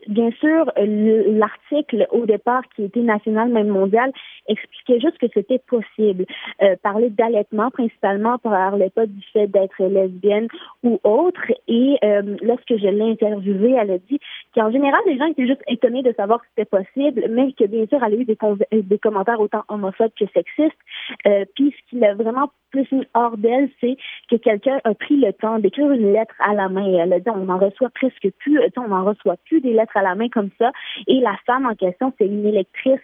Bien 0.06 0.30
sûr, 0.32 0.70
l'article 0.76 2.06
au 2.10 2.26
départ 2.26 2.62
qui 2.74 2.84
était 2.84 3.00
national 3.00 3.48
même 3.48 3.68
mondial 3.68 4.12
expliquait 4.48 5.00
juste 5.00 5.18
que 5.18 5.26
c'était 5.32 5.58
possible. 5.58 6.26
Euh, 6.62 6.76
parler 6.82 7.10
d'allaitement 7.10 7.70
principalement, 7.70 8.38
parlait 8.38 8.90
pas 8.90 9.06
du 9.06 9.22
fait 9.32 9.46
d'être 9.46 9.82
lesbienne 9.82 10.48
ou 10.82 11.00
autre. 11.04 11.42
Et 11.68 11.98
euh, 12.04 12.36
lorsque 12.42 12.76
je 12.76 12.88
l'ai 12.88 13.10
interviewée, 13.10 13.76
elle 13.80 13.90
a 13.90 13.98
dit 13.98 14.18
qu'en 14.54 14.70
général, 14.70 15.00
les 15.06 15.18
gens 15.18 15.26
étaient 15.26 15.46
juste 15.46 15.62
étonnés 15.68 16.02
de 16.02 16.12
savoir 16.12 16.40
que 16.40 16.46
c'était 16.54 16.64
possible, 16.64 17.26
mais 17.30 17.52
que 17.52 17.64
bien 17.64 17.86
sûr, 17.86 18.02
elle 18.04 18.14
a 18.14 18.16
eu 18.16 18.24
des, 18.24 18.38
des 18.72 18.98
commentaires 18.98 19.40
autant 19.40 19.64
homophobes 19.68 20.12
que 20.18 20.26
sexistes. 20.34 20.78
Euh, 21.26 21.44
puis 21.54 21.74
ce 21.76 21.90
qui 21.90 21.98
l'a 21.98 22.14
vraiment 22.14 22.50
plus 22.70 22.90
mis 22.92 23.06
hors 23.14 23.36
d'elle, 23.36 23.68
c'est 23.80 23.96
que 24.30 24.36
quelqu'un 24.36 24.78
a 24.84 24.94
pris 24.94 25.16
le 25.16 25.32
temps 25.32 25.58
d'écrire 25.58 25.90
une 25.90 26.12
lettre 26.12 26.34
à 26.38 26.54
la 26.54 26.68
main. 26.68 26.86
Elle 26.86 27.12
a 27.12 27.20
dit 27.20 27.30
on 27.30 27.44
n'en 27.44 27.58
reçoit 27.58 27.90
presque 27.90 28.28
plus, 28.38 28.60
on 28.76 28.88
n'en 28.88 29.04
reçoit 29.04 29.36
plus 29.44 29.60
des 29.60 29.72
à 29.94 30.02
la 30.02 30.14
main 30.14 30.28
comme 30.28 30.50
ça. 30.58 30.72
Et 31.06 31.20
la 31.20 31.36
femme 31.46 31.66
en 31.66 31.74
question, 31.74 32.12
c'est 32.18 32.26
une 32.26 32.46
électrice 32.46 33.00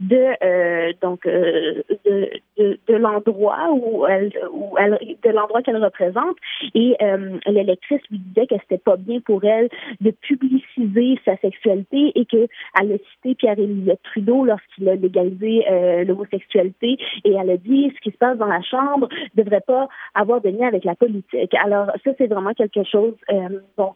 de 0.00 0.34
euh, 0.42 0.92
donc 1.00 1.26
euh, 1.26 1.82
de, 2.04 2.30
de, 2.58 2.78
de 2.86 2.94
l'endroit 2.94 3.70
où 3.72 4.06
elle, 4.06 4.32
où 4.52 4.76
elle 4.78 4.98
de 5.22 5.30
l'endroit 5.30 5.62
qu'elle 5.62 5.82
représente. 5.82 6.36
Et 6.74 6.96
euh, 7.02 7.38
l'électrice 7.46 8.00
lui 8.10 8.18
disait 8.18 8.46
que 8.46 8.54
c'était 8.62 8.78
pas 8.78 8.96
bien 8.96 9.20
pour 9.20 9.44
elle 9.44 9.68
de 10.00 10.10
publiciser 10.10 11.20
sa 11.24 11.36
sexualité 11.38 12.12
et 12.14 12.24
que 12.24 12.46
elle 12.80 12.92
a 12.92 12.98
cité 13.12 13.34
Pierre-Élisée 13.34 13.98
Trudeau 14.02 14.44
lorsqu'il 14.44 14.88
a 14.88 14.94
légalisé 14.94 15.64
l'homosexualité 16.06 16.98
et 17.24 17.32
elle 17.32 17.50
a 17.50 17.56
dit 17.56 17.92
ce 17.94 18.00
qui 18.00 18.10
se 18.10 18.18
passe 18.18 18.38
dans 18.38 18.46
la 18.46 18.62
chambre 18.62 19.08
devrait 19.34 19.62
pas 19.66 19.88
avoir 20.14 20.40
de 20.40 20.50
lien 20.50 20.66
avec 20.66 20.84
la 20.84 20.94
politique. 20.94 21.54
Alors 21.54 21.86
ça 22.04 22.10
c'est 22.18 22.26
vraiment 22.26 22.54
quelque 22.54 22.84
chose 22.84 23.14
euh, 23.30 23.60
donc 23.76 23.94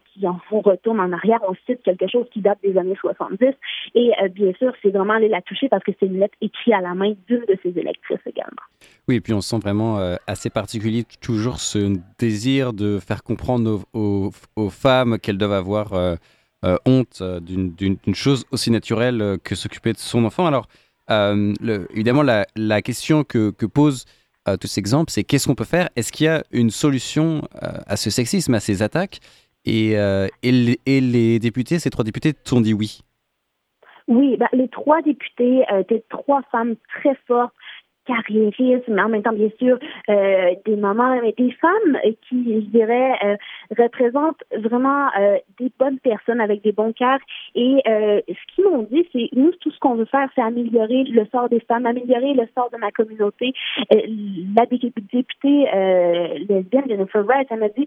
on 0.51 0.61
retourne 0.61 0.99
en 0.99 1.11
arrière, 1.11 1.39
on 1.47 1.53
cite 1.65 1.81
quelque 1.83 2.07
qui 2.31 2.41
date 2.41 2.59
des 2.63 2.77
années 2.77 2.97
70 2.99 3.47
et 3.95 4.11
bien 4.29 4.51
sûr 4.59 4.73
c'est 4.81 4.89
vraiment 4.89 5.13
aller 5.13 5.29
la 5.29 5.41
toucher 5.41 5.69
parce 5.69 5.83
que 5.83 5.91
c'est 5.99 6.05
une 6.05 6.19
lettre 6.19 6.35
écrite 6.41 6.73
à 6.73 6.81
la 6.81 6.93
main 6.93 7.13
d'une 7.27 7.45
de 7.45 7.57
ses 7.63 7.77
électrices 7.77 8.19
également. 8.25 8.61
Oui, 9.07 9.15
et 9.15 9.21
puis 9.21 9.33
on 9.33 9.41
sent 9.41 9.59
vraiment 9.59 9.99
euh, 9.99 10.15
assez 10.27 10.49
particulier 10.49 11.03
toujours 11.21 11.59
ce 11.59 11.97
désir 12.17 12.73
de 12.73 12.99
faire 12.99 13.23
comprendre 13.23 13.83
aux, 13.93 14.31
femmes 14.69 15.19
qu'elles 15.19 15.37
doivent 15.37 15.51
avoir 15.51 15.93
euh, 15.93 16.15
euh, 16.63 16.77
honte 16.85 17.21
d'une 17.41 17.97
chose 18.13 18.45
aussi 18.51 18.71
naturelle 18.71 19.37
que 19.43 19.55
s'occuper 19.55 19.91
de 19.91 19.97
son 19.97 20.23
enfant. 20.23 20.45
Alors, 20.45 20.67
évidemment, 21.09 22.23
la, 22.23 22.45
la 22.55 22.81
question 22.81 23.23
que, 23.23 23.51
que 23.51 23.65
pose 23.65 24.05
tous 24.59 24.67
ces 24.67 24.79
exemples, 24.79 25.11
c'est 25.11 25.23
qu'est-ce 25.23 25.47
qu'on 25.47 25.55
peut 25.55 25.63
faire? 25.65 25.89
Est-ce 25.95 26.11
qu'il 26.11 26.25
y 26.25 26.29
a 26.29 26.43
une 26.51 26.69
solution 26.69 27.41
à 27.61 27.97
ce 27.97 28.09
sexisme, 28.09 28.53
à 28.53 28.59
ces 28.61 28.81
attaques? 28.81 29.19
Et, 29.65 29.93
et, 30.43 30.79
et, 30.85 31.01
les 31.01 31.39
députés, 31.39 31.79
ces 31.79 31.89
trois 31.89 32.03
députés, 32.03 32.33
t'ont 32.33 32.61
dit 32.61 32.73
oui. 32.73 33.01
Oui, 34.07 34.35
ben, 34.37 34.49
les 34.51 34.67
trois 34.67 35.01
députés 35.01 35.63
étaient 35.79 36.03
trois 36.09 36.41
femmes 36.51 36.75
très 36.99 37.15
fortes 37.27 37.53
carriérisme, 38.05 38.93
mais 38.93 39.01
en 39.01 39.09
même 39.09 39.23
temps, 39.23 39.33
bien 39.33 39.49
sûr, 39.59 39.77
euh, 40.09 40.51
des 40.65 40.75
mamans 40.75 41.13
et 41.21 41.33
des 41.33 41.51
femmes 41.51 41.97
qui, 42.27 42.61
je 42.61 42.67
dirais, 42.67 43.13
euh, 43.23 43.35
représentent 43.77 44.43
vraiment 44.57 45.07
euh, 45.19 45.37
des 45.59 45.71
bonnes 45.79 45.99
personnes 45.99 46.41
avec 46.41 46.61
des 46.63 46.71
bons 46.71 46.93
cœurs. 46.93 47.19
Et 47.55 47.81
euh, 47.87 48.21
ce 48.27 48.55
qu'ils 48.55 48.65
m'ont 48.65 48.83
dit, 48.83 49.07
c'est 49.11 49.29
nous, 49.33 49.51
tout 49.61 49.71
ce 49.71 49.79
qu'on 49.79 49.95
veut 49.95 50.05
faire, 50.05 50.27
c'est 50.35 50.41
améliorer 50.41 51.03
le 51.03 51.25
sort 51.31 51.49
des 51.49 51.59
femmes, 51.61 51.85
améliorer 51.85 52.33
le 52.33 52.47
sort 52.55 52.69
de 52.71 52.77
ma 52.77 52.91
communauté. 52.91 53.53
Euh, 53.93 54.01
la 54.55 54.65
députée 54.65 55.25
lesbienne 56.49 56.83
Jennifer 56.87 57.23
Wright, 57.23 57.47
elle 57.49 57.59
m'a 57.59 57.69
dit, 57.69 57.85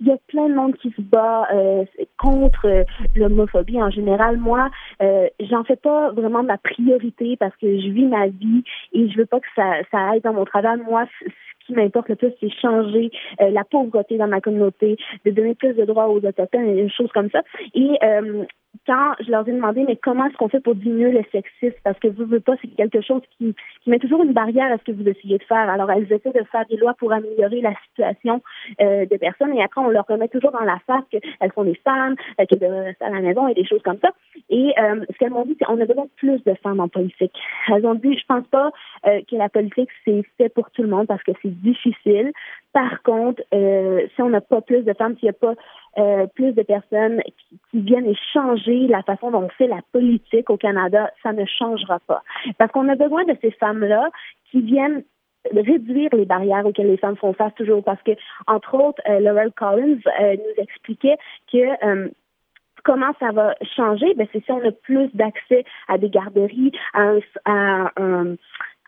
il 0.00 0.06
y 0.06 0.10
a 0.10 0.18
plein 0.28 0.48
de 0.48 0.54
monde 0.54 0.76
qui 0.76 0.90
se 0.90 1.00
bat 1.00 1.48
contre 2.18 2.84
l'homophobie 3.14 3.82
en 3.82 3.90
général. 3.90 4.36
Moi, 4.36 4.68
j'en 5.40 5.64
fais 5.64 5.76
pas 5.76 6.10
vraiment 6.12 6.42
ma 6.42 6.58
priorité 6.58 7.36
parce 7.36 7.56
que 7.56 7.80
je 7.80 7.88
vis 7.88 8.06
ma 8.06 8.26
vie 8.28 8.62
et 8.92 9.08
je 9.08 9.16
veux 9.18 9.26
pas 9.26 9.40
que 9.40 9.46
ça, 9.56 9.80
ça 9.90 10.16
aide 10.16 10.22
dans 10.22 10.34
mon 10.34 10.44
travail. 10.44 10.78
Moi, 10.86 11.06
ce 11.20 11.66
qui 11.66 11.72
m'importe 11.72 12.08
le 12.08 12.16
plus, 12.16 12.32
c'est 12.38 12.50
changer 12.60 13.10
euh, 13.40 13.50
la 13.50 13.64
pauvreté 13.64 14.16
dans 14.18 14.28
ma 14.28 14.40
communauté, 14.40 14.96
de 15.24 15.30
donner 15.32 15.54
plus 15.54 15.74
de 15.74 15.84
droits 15.84 16.08
aux 16.08 16.18
autochtones 16.18 16.68
et 16.68 16.84
des 16.84 16.90
choses 16.90 17.10
comme 17.12 17.30
ça. 17.30 17.42
Et 17.74 17.98
euh, 18.04 18.44
quand 18.86 19.12
je 19.20 19.30
leur 19.30 19.48
ai 19.48 19.52
demandé, 19.52 19.84
mais 19.86 19.96
comment 19.96 20.26
est-ce 20.26 20.36
qu'on 20.36 20.48
fait 20.48 20.60
pour 20.60 20.74
diminuer 20.74 21.12
le 21.12 21.22
sexisme? 21.32 21.76
Parce 21.84 21.98
que 21.98 22.08
vous, 22.08 22.26
ne 22.26 22.38
pas, 22.38 22.54
c'est 22.60 22.68
quelque 22.68 23.00
chose 23.00 23.22
qui, 23.36 23.54
qui, 23.82 23.90
met 23.90 23.98
toujours 23.98 24.22
une 24.22 24.32
barrière 24.32 24.72
à 24.72 24.78
ce 24.78 24.84
que 24.84 24.92
vous 24.92 25.08
essayez 25.08 25.38
de 25.38 25.44
faire. 25.44 25.68
Alors, 25.68 25.90
elles 25.90 26.12
essaient 26.12 26.32
de 26.32 26.44
faire 26.44 26.66
des 26.68 26.76
lois 26.76 26.94
pour 26.94 27.12
améliorer 27.12 27.60
la 27.60 27.74
situation 27.88 28.42
euh, 28.80 29.06
des 29.06 29.18
personnes 29.18 29.54
et 29.54 29.62
après, 29.62 29.80
on 29.80 29.88
leur 29.88 30.06
remet 30.06 30.28
toujours 30.28 30.52
dans 30.52 30.60
la 30.60 30.78
face 30.86 31.04
qu'elles 31.10 31.52
sont 31.54 31.64
des 31.64 31.80
femmes, 31.84 32.16
euh, 32.40 32.44
qu'elles 32.46 32.58
doivent 32.58 32.84
rester 32.84 33.04
à 33.04 33.10
la 33.10 33.20
maison 33.20 33.48
et 33.48 33.54
des 33.54 33.64
choses 33.64 33.82
comme 33.82 33.98
ça. 34.02 34.10
Et 34.48 34.72
euh, 34.78 35.04
ce 35.10 35.18
qu'elles 35.18 35.30
m'ont 35.30 35.44
dit, 35.44 35.56
c'est 35.58 35.64
qu'on 35.64 35.80
a 35.80 35.84
besoin 35.84 36.04
de 36.04 36.10
plus 36.16 36.42
de 36.44 36.54
femmes 36.62 36.80
en 36.80 36.88
politique. 36.88 37.32
Elles 37.68 37.86
ont 37.86 37.94
dit, 37.94 38.16
je 38.16 38.24
pense 38.26 38.46
pas 38.48 38.70
euh, 39.06 39.20
que 39.28 39.36
la 39.36 39.48
politique, 39.48 39.90
c'est 40.04 40.22
fait 40.38 40.48
pour 40.48 40.70
tout 40.70 40.82
le 40.82 40.88
monde 40.88 41.06
parce 41.06 41.22
que 41.22 41.32
c'est 41.42 41.60
difficile. 41.62 42.32
Par 42.72 43.02
contre, 43.02 43.42
euh, 43.54 44.06
si 44.14 44.22
on 44.22 44.28
n'a 44.28 44.40
pas 44.40 44.60
plus 44.60 44.82
de 44.82 44.92
femmes, 44.92 45.16
s'il 45.16 45.26
n'y 45.26 45.30
a 45.30 45.32
pas 45.32 45.54
euh, 45.98 46.26
plus 46.34 46.52
de 46.52 46.62
personnes 46.62 47.22
qui, 47.22 47.58
qui, 47.70 47.80
viennent 47.80 48.12
changer 48.32 48.86
la 48.86 49.02
façon 49.02 49.30
dont 49.30 49.44
on 49.44 49.48
fait 49.50 49.66
la 49.66 49.80
politique 49.92 50.50
au 50.50 50.56
Canada, 50.56 51.10
ça 51.22 51.32
ne 51.32 51.44
changera 51.44 51.98
pas. 52.00 52.22
Parce 52.58 52.70
qu'on 52.72 52.88
a 52.88 52.94
besoin 52.94 53.24
de 53.24 53.36
ces 53.40 53.50
femmes-là 53.52 54.10
qui 54.50 54.60
viennent 54.60 55.02
réduire 55.52 56.10
les 56.12 56.24
barrières 56.24 56.66
auxquelles 56.66 56.88
les 56.88 56.96
femmes 56.96 57.16
font 57.16 57.32
face 57.32 57.54
toujours. 57.54 57.82
Parce 57.82 58.02
que, 58.02 58.12
entre 58.46 58.74
autres, 58.74 59.00
euh, 59.08 59.20
Laurel 59.20 59.52
Collins 59.52 60.00
euh, 60.20 60.36
nous 60.36 60.62
expliquait 60.62 61.16
que 61.52 61.84
euh, 61.86 62.08
comment 62.84 63.12
ça 63.18 63.32
va 63.32 63.54
changer, 63.76 64.14
ben 64.14 64.26
c'est 64.32 64.44
si 64.44 64.52
on 64.52 64.64
a 64.66 64.70
plus 64.70 65.08
d'accès 65.14 65.64
à 65.88 65.98
des 65.98 66.08
garderies, 66.08 66.72
à 66.94 67.14
à 67.44 67.92
un, 67.96 68.36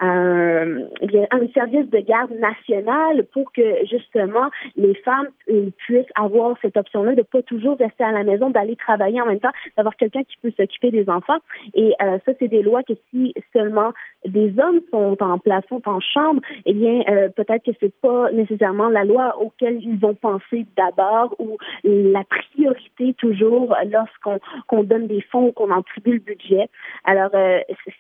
un, 0.01 0.83
un 1.31 1.49
service 1.55 1.89
de 1.91 1.99
garde 1.99 2.31
national 2.33 3.25
pour 3.33 3.53
que 3.53 3.85
justement 3.87 4.49
les 4.77 4.95
femmes 4.95 5.29
euh, 5.51 5.71
puissent 5.79 6.13
avoir 6.15 6.57
cette 6.63 6.77
option-là 6.77 7.15
de 7.15 7.23
pas 7.23 7.43
toujours 7.43 7.77
rester 7.79 8.05
à 8.05 8.13
la 8.13 8.25
maison, 8.25 8.51
d'aller 8.51 8.77
travailler 8.77 9.21
en 9.21 9.27
même 9.27 9.41
temps, 9.41 9.53
d'avoir 9.77 9.97
quelqu'un 9.97 10.23
qui 10.23 10.37
peut 10.43 10.53
s'occuper 10.57 10.91
des 10.91 11.09
enfants. 11.09 11.39
Et 11.75 11.95
euh, 12.03 12.19
ça, 12.25 12.33
c'est 12.39 12.49
des 12.49 12.63
lois 12.63 12.83
que 12.83 12.95
si 13.11 13.35
seulement 13.53 13.93
des 14.25 14.53
hommes 14.59 14.81
sont 14.91 15.17
en 15.21 15.39
place, 15.39 15.65
sont 15.69 15.83
en 15.89 16.01
chambre, 16.01 16.41
eh 16.65 16.75
bien 16.75 17.03
euh, 17.09 17.29
peut-être 17.29 17.65
que 17.65 17.73
c'est 17.81 17.95
pas 18.01 18.31
nécessairement 18.33 18.89
la 18.89 19.05
loi 19.05 19.37
auquel 19.41 19.83
ils 19.83 19.99
vont 19.99 20.15
penser 20.15 20.67
d'abord 20.77 21.35
ou 21.39 21.57
la 21.85 22.23
priorité 22.25 23.15
toujours 23.15 23.75
lorsqu'on 23.91 24.39
qu'on 24.67 24.83
donne 24.83 25.07
des 25.07 25.21
fonds 25.23 25.49
ou 25.49 25.53
qu'on 25.53 25.71
attribue 25.71 26.15
le 26.15 26.19
budget. 26.19 26.69
Alors 27.05 27.31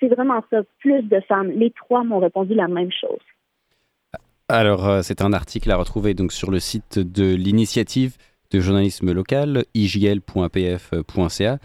c'est 0.00 0.08
vraiment 0.08 0.42
ça, 0.50 0.62
plus 0.80 1.02
de 1.02 1.20
femmes. 1.20 1.50
Les 1.50 1.70
m'ont 1.90 2.18
répondu 2.18 2.54
la 2.54 2.68
même 2.68 2.90
chose. 2.92 3.20
Alors, 4.48 4.88
euh, 4.88 5.02
c'est 5.02 5.20
un 5.20 5.32
article 5.32 5.70
à 5.70 5.76
retrouver 5.76 6.14
donc 6.14 6.32
sur 6.32 6.50
le 6.50 6.58
site 6.58 6.98
de 6.98 7.34
l'initiative 7.34 8.16
de 8.50 8.60
journalisme 8.60 9.12
local, 9.12 9.64
igl.pf.ca. 9.74 11.58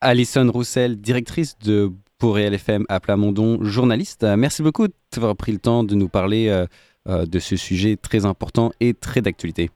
Alison 0.00 0.50
Roussel, 0.50 0.96
directrice 0.96 1.58
de 1.58 1.90
Boréal 2.18 2.54
FM 2.54 2.84
à 2.88 3.00
Plamondon, 3.00 3.62
journaliste. 3.62 4.26
Merci 4.36 4.62
beaucoup 4.62 4.86
d'avoir 5.12 5.36
pris 5.36 5.52
le 5.52 5.58
temps 5.58 5.84
de 5.84 5.94
nous 5.94 6.08
parler 6.08 6.48
euh, 6.48 6.64
euh, 7.08 7.26
de 7.26 7.38
ce 7.38 7.56
sujet 7.56 7.96
très 7.96 8.26
important 8.26 8.70
et 8.80 8.94
très 8.94 9.22
d'actualité. 9.22 9.70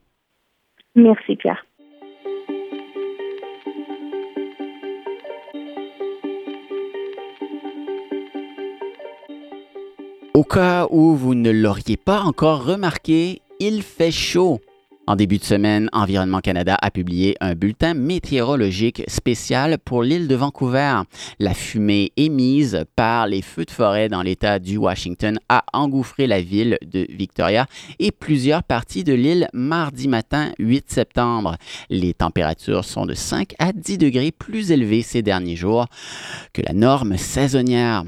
Merci 0.94 1.36
Pierre. 1.36 1.64
Au 10.36 10.42
cas 10.42 10.88
où 10.90 11.14
vous 11.14 11.36
ne 11.36 11.52
l'auriez 11.52 11.96
pas 11.96 12.22
encore 12.22 12.64
remarqué, 12.64 13.40
il 13.60 13.84
fait 13.84 14.10
chaud. 14.10 14.60
En 15.06 15.14
début 15.14 15.38
de 15.38 15.44
semaine, 15.44 15.88
Environnement 15.92 16.40
Canada 16.40 16.76
a 16.82 16.90
publié 16.90 17.36
un 17.40 17.54
bulletin 17.54 17.94
météorologique 17.94 19.04
spécial 19.06 19.78
pour 19.78 20.02
l'île 20.02 20.26
de 20.26 20.34
Vancouver. 20.34 21.02
La 21.38 21.54
fumée 21.54 22.10
émise 22.16 22.84
par 22.96 23.28
les 23.28 23.42
feux 23.42 23.64
de 23.64 23.70
forêt 23.70 24.08
dans 24.08 24.22
l'État 24.22 24.58
du 24.58 24.76
Washington 24.76 25.38
a 25.48 25.62
engouffré 25.72 26.26
la 26.26 26.40
ville 26.40 26.78
de 26.84 27.06
Victoria 27.10 27.66
et 28.00 28.10
plusieurs 28.10 28.64
parties 28.64 29.04
de 29.04 29.12
l'île 29.12 29.46
mardi 29.52 30.08
matin 30.08 30.50
8 30.58 30.90
septembre. 30.90 31.58
Les 31.90 32.12
températures 32.12 32.84
sont 32.84 33.06
de 33.06 33.14
5 33.14 33.54
à 33.60 33.72
10 33.72 33.98
degrés 33.98 34.32
plus 34.32 34.72
élevées 34.72 35.02
ces 35.02 35.22
derniers 35.22 35.54
jours 35.54 35.86
que 36.52 36.62
la 36.62 36.72
norme 36.72 37.18
saisonnière. 37.18 38.02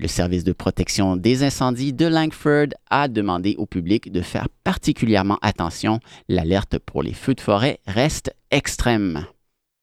Le 0.00 0.06
service 0.06 0.44
de 0.44 0.52
protection 0.52 1.16
des 1.16 1.42
incendies 1.42 1.92
de 1.92 2.06
Langford 2.06 2.68
a 2.88 3.08
demandé 3.08 3.56
au 3.58 3.66
public 3.66 4.12
de 4.12 4.20
faire 4.20 4.48
particulièrement 4.62 5.38
attention. 5.42 5.98
L'alerte 6.28 6.78
pour 6.78 7.02
les 7.02 7.12
feux 7.12 7.34
de 7.34 7.40
forêt 7.40 7.80
reste 7.84 8.32
extrême. 8.52 9.26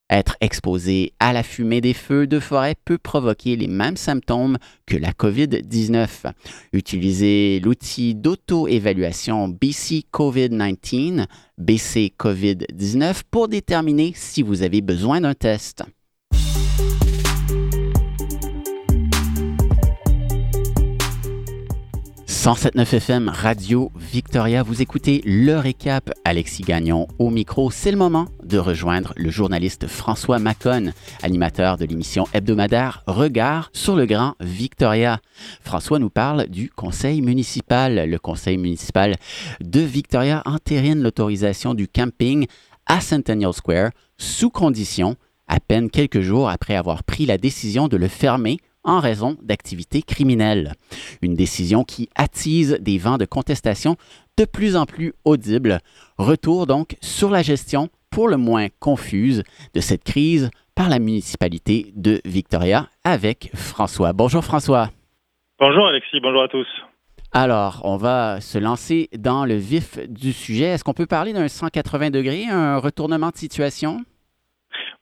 Être 0.10 0.38
exposé 0.39 1.12
à 1.19 1.34
la 1.34 1.43
fumée 1.43 1.82
des 1.82 1.93
feux 1.93 2.28
de 2.28 2.39
forêt 2.39 2.75
peut 2.86 2.97
provoquer 2.97 3.58
les 3.58 3.67
mêmes 3.67 3.97
symptômes 3.97 4.58
que 4.86 4.95
la 4.95 5.12
COVID-19. 5.12 6.32
Utilisez 6.71 7.60
l'outil 7.60 8.15
d'auto-évaluation 8.15 9.49
BC 9.49 10.06
COVID-19, 10.13 11.25
BC 11.58 12.13
COVID-19, 12.17 13.23
pour 13.30 13.49
déterminer 13.49 14.13
si 14.15 14.43
vous 14.43 14.62
avez 14.62 14.80
besoin 14.80 15.19
d'un 15.19 15.34
test. 15.34 15.84
107.9 22.45 22.97
FM 22.97 23.29
Radio 23.29 23.91
Victoria, 23.95 24.62
vous 24.62 24.84
écoutez 24.84 25.23
le 25.25 25.58
récap 25.58 26.12
Alexis 26.25 26.62
Gagnon 26.62 27.08
au 27.17 27.31
micro. 27.31 27.71
C'est 27.71 27.89
le 27.89 27.97
moment 27.97 28.27
de 28.43 28.60
rejoindre 28.60 29.13
le 29.15 29.31
journaliste 29.31 29.88
François 29.88 30.38
Macon, 30.38 30.93
animateur 31.23 31.77
de 31.77 31.86
l'émission 31.86 32.27
hebdomadaire 32.36 33.01
Regard 33.08 33.71
sur 33.73 33.95
le 33.95 34.05
Grand 34.05 34.36
Victoria. 34.41 35.21
François 35.62 35.97
nous 35.97 36.12
parle 36.12 36.45
du 36.47 36.69
conseil 36.69 37.23
municipal. 37.23 38.08
Le 38.08 38.19
conseil 38.19 38.60
municipal 38.60 39.15
de 39.62 39.79
Victoria 39.79 40.43
entérine 40.45 41.01
l'autorisation 41.01 41.73
du 41.73 41.88
camping 41.88 42.45
à 42.86 43.01
Centennial 43.01 43.53
Square 43.53 43.89
sous 44.19 44.51
condition 44.51 45.15
à 45.47 45.60
peine 45.60 45.89
quelques 45.89 46.21
jours 46.21 46.47
après 46.49 46.75
avoir 46.75 47.03
pris 47.03 47.25
la 47.25 47.39
décision 47.39 47.88
de 47.88 47.97
le 47.97 48.08
fermer 48.08 48.60
en 48.86 49.00
raison 49.00 49.38
d'activités 49.41 50.02
criminelles. 50.02 50.74
Une 51.21 51.36
décision 51.36 51.84
qui 51.84 52.10
attise 52.15 52.78
des 52.80 52.98
vents 52.98 53.17
de 53.17 53.26
contestation 53.26 53.98
de 54.38 54.45
plus 54.45 54.76
en 54.76 54.86
plus 54.86 55.13
audibles. 55.26 55.80
Retour 56.17 56.67
donc 56.67 56.95
sur 57.02 57.30
la 57.30 57.41
gestion 57.41 57.89
pour 58.10 58.30
le 58.30 58.38
moins 58.38 58.67
confuse 58.80 59.43
de 59.74 59.82
cette 59.82 60.04
crise 60.04 60.50
par 60.76 60.89
la 60.89 61.00
municipalité 61.00 61.91
de 61.95 62.21
Victoria 62.26 62.88
avec 63.04 63.50
François. 63.54 64.13
Bonjour 64.13 64.43
François. 64.43 64.89
Bonjour 65.60 65.88
Alexis, 65.88 66.19
bonjour 66.21 66.43
à 66.43 66.48
tous. 66.48 66.67
Alors, 67.32 67.82
on 67.84 67.98
va 67.98 68.39
se 68.39 68.58
lancer 68.58 69.10
dans 69.17 69.45
le 69.45 69.56
vif 69.56 70.00
du 70.08 70.32
sujet. 70.32 70.65
Est-ce 70.65 70.86
qu'on 70.86 70.93
peut 70.93 71.06
parler 71.06 71.34
d'un 71.34 71.50
180 71.50 72.10
degrés, 72.10 72.45
un 72.45 72.78
retournement 72.78 73.30
de 73.30 73.36
situation? 73.36 74.06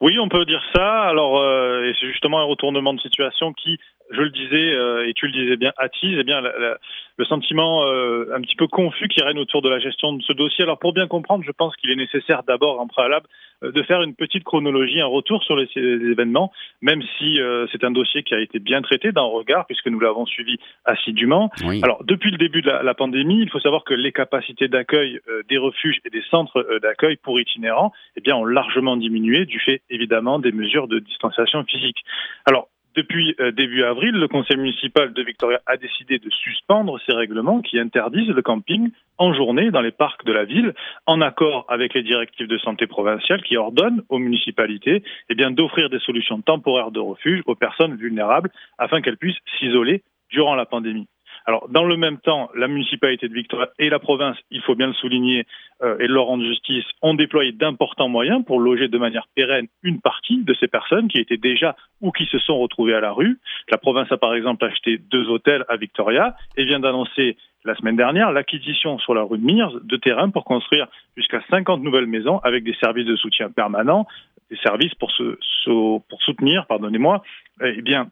Oui, 0.00 0.18
on 0.18 0.28
peut 0.28 0.44
dire 0.44 0.62
ça. 0.74 1.02
Alors, 1.02 1.38
euh, 1.38 1.92
c'est 2.00 2.06
justement 2.08 2.40
un 2.40 2.44
retournement 2.44 2.94
de 2.94 3.00
situation 3.00 3.52
qui, 3.52 3.78
je 4.10 4.20
le 4.20 4.30
disais 4.30 4.72
euh, 4.74 5.08
et 5.08 5.14
tu 5.14 5.26
le 5.26 5.32
disais 5.32 5.56
bien, 5.56 5.72
attise 5.76 6.16
eh 6.18 6.24
bien 6.24 6.40
le 6.40 7.24
sentiment 7.24 7.84
euh, 7.84 8.26
un 8.34 8.40
petit 8.40 8.56
peu 8.56 8.66
confus 8.66 9.08
qui 9.08 9.22
règne 9.22 9.38
autour 9.38 9.62
de 9.62 9.68
la 9.68 9.78
gestion 9.78 10.12
de 10.12 10.22
ce 10.22 10.32
dossier. 10.32 10.64
Alors, 10.64 10.78
pour 10.78 10.92
bien 10.92 11.06
comprendre, 11.06 11.44
je 11.46 11.52
pense 11.52 11.74
qu'il 11.76 11.90
est 11.90 11.96
nécessaire 11.96 12.42
d'abord, 12.42 12.80
en 12.80 12.86
préalable, 12.86 13.26
de 13.62 13.82
faire 13.82 14.02
une 14.02 14.14
petite 14.14 14.44
chronologie, 14.44 15.00
un 15.00 15.06
retour 15.06 15.42
sur 15.42 15.56
les, 15.56 15.68
événements, 15.76 16.52
même 16.82 17.02
si 17.18 17.38
c'est 17.72 17.84
un 17.84 17.92
dossier 17.92 18.22
qui 18.24 18.34
a 18.34 18.40
été 18.40 18.58
bien 18.58 18.82
traité 18.82 19.12
d'un 19.12 19.22
regard, 19.22 19.64
puisque 19.66 19.86
nous 19.86 20.00
l'avons 20.00 20.26
suivi 20.26 20.58
assidûment. 20.84 21.50
Alors, 21.82 22.04
depuis 22.04 22.30
le 22.30 22.36
début 22.36 22.62
de 22.62 22.68
la, 22.68 22.82
la, 22.82 22.94
pandémie, 22.94 23.40
il 23.40 23.48
faut 23.48 23.60
savoir 23.60 23.84
que 23.84 23.94
les 23.94 24.12
capacités 24.12 24.68
d'accueil 24.68 25.20
des 25.48 25.56
refuges 25.56 26.00
et 26.04 26.10
des 26.10 26.22
centres 26.30 26.78
d'accueil 26.82 27.16
pour 27.16 27.40
itinérants 27.40 27.92
eh 28.16 28.20
bien, 28.20 28.36
ont 28.36 28.44
largement 28.44 28.96
diminué 28.96 29.46
du 29.46 29.60
fait 29.60 29.82
évidemment 29.88 30.38
des 30.40 30.52
mesures 30.52 30.88
de 30.88 30.98
distanciation 30.98 31.64
physique. 31.64 32.04
Alors, 32.44 32.68
depuis 32.94 33.34
euh, 33.40 33.50
début 33.50 33.82
avril, 33.82 34.12
le 34.12 34.28
conseil 34.28 34.56
municipal 34.56 35.12
de 35.12 35.22
Victoria 35.22 35.60
a 35.66 35.76
décidé 35.76 36.18
de 36.18 36.30
suspendre 36.30 37.00
ces 37.06 37.12
règlements 37.12 37.60
qui 37.60 37.78
interdisent 37.78 38.28
le 38.28 38.42
camping 38.42 38.90
en 39.18 39.34
journée 39.34 39.70
dans 39.70 39.80
les 39.80 39.90
parcs 39.90 40.24
de 40.24 40.32
la 40.32 40.44
ville, 40.44 40.74
en 41.06 41.20
accord 41.20 41.66
avec 41.68 41.94
les 41.94 42.02
directives 42.02 42.48
de 42.48 42.58
santé 42.58 42.86
provinciales 42.86 43.42
qui 43.42 43.56
ordonnent 43.56 44.02
aux 44.08 44.18
municipalités 44.18 45.02
eh 45.28 45.34
bien, 45.34 45.50
d'offrir 45.50 45.90
des 45.90 46.00
solutions 46.00 46.40
temporaires 46.40 46.90
de 46.90 47.00
refuge 47.00 47.42
aux 47.46 47.54
personnes 47.54 47.96
vulnérables 47.96 48.50
afin 48.78 49.00
qu'elles 49.00 49.18
puissent 49.18 49.38
s'isoler 49.58 50.02
durant 50.30 50.54
la 50.54 50.66
pandémie. 50.66 51.06
Alors, 51.46 51.68
dans 51.68 51.84
le 51.84 51.96
même 51.96 52.18
temps, 52.18 52.50
la 52.54 52.68
municipalité 52.68 53.28
de 53.28 53.34
Victoria 53.34 53.68
et 53.78 53.90
la 53.90 53.98
province, 53.98 54.36
il 54.50 54.62
faut 54.62 54.74
bien 54.74 54.86
le 54.86 54.94
souligner, 54.94 55.46
euh, 55.82 55.98
et 55.98 56.06
leur 56.06 56.26
rendre 56.26 56.44
justice, 56.44 56.84
ont 57.02 57.14
déployé 57.14 57.52
d'importants 57.52 58.08
moyens 58.08 58.44
pour 58.44 58.60
loger 58.60 58.88
de 58.88 58.96
manière 58.96 59.26
pérenne 59.34 59.66
une 59.82 60.00
partie 60.00 60.42
de 60.42 60.54
ces 60.54 60.68
personnes 60.68 61.08
qui 61.08 61.18
étaient 61.18 61.36
déjà 61.36 61.76
ou 62.00 62.12
qui 62.12 62.24
se 62.26 62.38
sont 62.38 62.58
retrouvées 62.58 62.94
à 62.94 63.00
la 63.00 63.12
rue. 63.12 63.38
La 63.70 63.76
province 63.76 64.10
a 64.10 64.16
par 64.16 64.34
exemple 64.34 64.64
acheté 64.64 64.98
deux 64.98 65.28
hôtels 65.28 65.64
à 65.68 65.76
Victoria 65.76 66.34
et 66.56 66.64
vient 66.64 66.80
d'annoncer 66.80 67.36
la 67.64 67.74
semaine 67.74 67.96
dernière 67.96 68.30
l'acquisition 68.30 68.98
sur 68.98 69.14
la 69.14 69.22
rue 69.22 69.38
de 69.38 69.44
Mires 69.44 69.80
de 69.82 69.96
terrains 69.96 70.30
pour 70.30 70.44
construire 70.44 70.86
jusqu'à 71.16 71.42
50 71.50 71.82
nouvelles 71.82 72.06
maisons 72.06 72.38
avec 72.38 72.64
des 72.64 72.74
services 72.74 73.06
de 73.06 73.16
soutien 73.16 73.50
permanent, 73.50 74.06
des 74.50 74.56
services 74.58 74.94
pour, 74.94 75.10
se, 75.10 75.36
pour 75.64 76.22
soutenir, 76.22 76.66
pardonnez-moi, 76.66 77.22
eh 77.62 77.82
bien, 77.82 78.08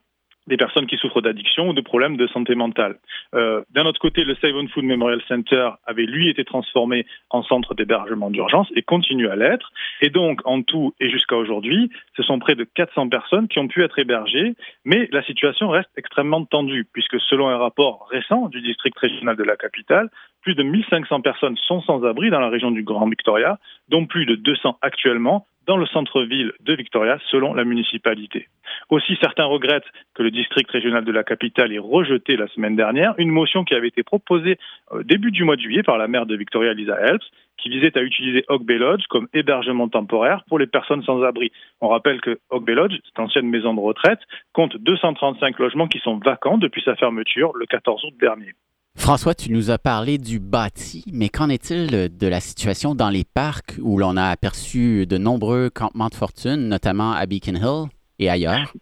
des 0.46 0.56
personnes 0.56 0.86
qui 0.86 0.96
souffrent 0.96 1.20
d'addiction 1.20 1.68
ou 1.68 1.72
de 1.72 1.80
problèmes 1.80 2.16
de 2.16 2.26
santé 2.26 2.54
mentale. 2.54 2.98
Euh, 3.34 3.62
D'un 3.70 3.86
autre 3.86 4.00
côté, 4.00 4.24
le 4.24 4.34
Save 4.36 4.56
on 4.56 4.68
Food 4.68 4.84
Memorial 4.84 5.22
Center 5.28 5.70
avait 5.86 6.04
lui 6.04 6.28
été 6.28 6.44
transformé 6.44 7.06
en 7.30 7.42
centre 7.42 7.74
d'hébergement 7.74 8.30
d'urgence 8.30 8.68
et 8.74 8.82
continue 8.82 9.28
à 9.28 9.36
l'être. 9.36 9.72
Et 10.00 10.10
donc, 10.10 10.40
en 10.44 10.62
tout 10.62 10.94
et 11.00 11.10
jusqu'à 11.10 11.36
aujourd'hui, 11.36 11.90
ce 12.16 12.22
sont 12.22 12.38
près 12.38 12.54
de 12.54 12.64
400 12.64 13.08
personnes 13.08 13.48
qui 13.48 13.58
ont 13.58 13.68
pu 13.68 13.82
être 13.82 13.98
hébergées, 13.98 14.54
mais 14.84 15.08
la 15.12 15.22
situation 15.22 15.68
reste 15.68 15.90
extrêmement 15.96 16.44
tendue, 16.44 16.86
puisque 16.92 17.20
selon 17.20 17.48
un 17.48 17.58
rapport 17.58 18.08
récent 18.10 18.48
du 18.48 18.60
district 18.60 18.98
régional 18.98 19.36
de 19.36 19.44
la 19.44 19.56
capitale, 19.56 20.10
plus 20.42 20.54
de 20.54 20.62
1500 20.62 21.20
personnes 21.20 21.56
sont 21.56 21.80
sans 21.82 22.04
abri 22.04 22.30
dans 22.30 22.40
la 22.40 22.48
région 22.48 22.70
du 22.70 22.82
Grand 22.82 23.08
Victoria, 23.08 23.58
dont 23.88 24.06
plus 24.06 24.26
de 24.26 24.34
200 24.34 24.78
actuellement 24.82 25.46
dans 25.66 25.76
le 25.76 25.86
centre-ville 25.86 26.52
de 26.60 26.74
Victoria, 26.74 27.18
selon 27.30 27.54
la 27.54 27.64
municipalité. 27.64 28.48
Aussi, 28.90 29.16
certains 29.20 29.44
regrettent 29.44 29.90
que 30.14 30.22
le 30.22 30.30
district 30.30 30.70
régional 30.70 31.04
de 31.04 31.12
la 31.12 31.24
capitale 31.24 31.72
ait 31.72 31.78
rejeté 31.78 32.36
la 32.36 32.48
semaine 32.48 32.76
dernière 32.76 33.14
une 33.18 33.30
motion 33.30 33.64
qui 33.64 33.74
avait 33.74 33.88
été 33.88 34.02
proposée 34.02 34.58
au 34.90 34.98
euh, 34.98 35.04
début 35.04 35.30
du 35.30 35.44
mois 35.44 35.56
de 35.56 35.60
juillet 35.60 35.82
par 35.82 35.98
la 35.98 36.08
maire 36.08 36.26
de 36.26 36.36
Victoria, 36.36 36.72
Lisa 36.72 36.98
Helps, 37.00 37.24
qui 37.58 37.68
visait 37.68 37.96
à 37.96 38.02
utiliser 38.02 38.44
Oak 38.48 38.64
Bay 38.64 38.78
Lodge 38.78 39.04
comme 39.08 39.28
hébergement 39.32 39.88
temporaire 39.88 40.42
pour 40.48 40.58
les 40.58 40.66
personnes 40.66 41.02
sans 41.04 41.22
abri. 41.22 41.52
On 41.80 41.88
rappelle 41.88 42.20
que 42.20 42.38
Oak 42.50 42.64
Bay 42.64 42.74
Lodge, 42.74 42.96
cette 43.04 43.18
ancienne 43.18 43.48
maison 43.48 43.74
de 43.74 43.80
retraite, 43.80 44.20
compte 44.52 44.76
235 44.76 45.58
logements 45.58 45.86
qui 45.86 45.98
sont 45.98 46.18
vacants 46.18 46.58
depuis 46.58 46.82
sa 46.82 46.96
fermeture 46.96 47.52
le 47.54 47.66
14 47.66 48.04
août 48.04 48.14
dernier. 48.18 48.52
François, 48.96 49.34
tu 49.34 49.50
nous 49.50 49.70
as 49.70 49.78
parlé 49.78 50.18
du 50.18 50.38
bâti, 50.38 51.04
mais 51.12 51.28
qu'en 51.28 51.48
est-il 51.48 52.16
de 52.16 52.26
la 52.28 52.40
situation 52.40 52.94
dans 52.94 53.10
les 53.10 53.24
parcs 53.24 53.74
où 53.80 53.98
l'on 53.98 54.16
a 54.16 54.26
aperçu 54.26 55.06
de 55.06 55.18
nombreux 55.18 55.70
campements 55.70 56.08
de 56.08 56.14
fortune, 56.14 56.68
notamment 56.68 57.12
à 57.12 57.26
Beacon 57.26 57.56
Hill 57.56 57.88
et 58.18 58.30
ailleurs? 58.30 58.72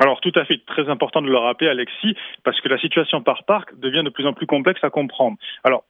Alors 0.00 0.20
tout 0.20 0.32
à 0.34 0.44
fait, 0.44 0.60
très 0.66 0.88
important 0.88 1.22
de 1.22 1.28
le 1.28 1.38
rappeler 1.38 1.68
Alexis, 1.68 2.14
parce 2.44 2.60
que 2.60 2.68
la 2.68 2.78
situation 2.78 3.22
par 3.22 3.44
parc 3.44 3.78
devient 3.78 4.02
de 4.04 4.10
plus 4.10 4.26
en 4.26 4.32
plus 4.32 4.46
complexe 4.46 4.82
à 4.84 4.90
comprendre. 4.90 5.36
Alors 5.64 5.84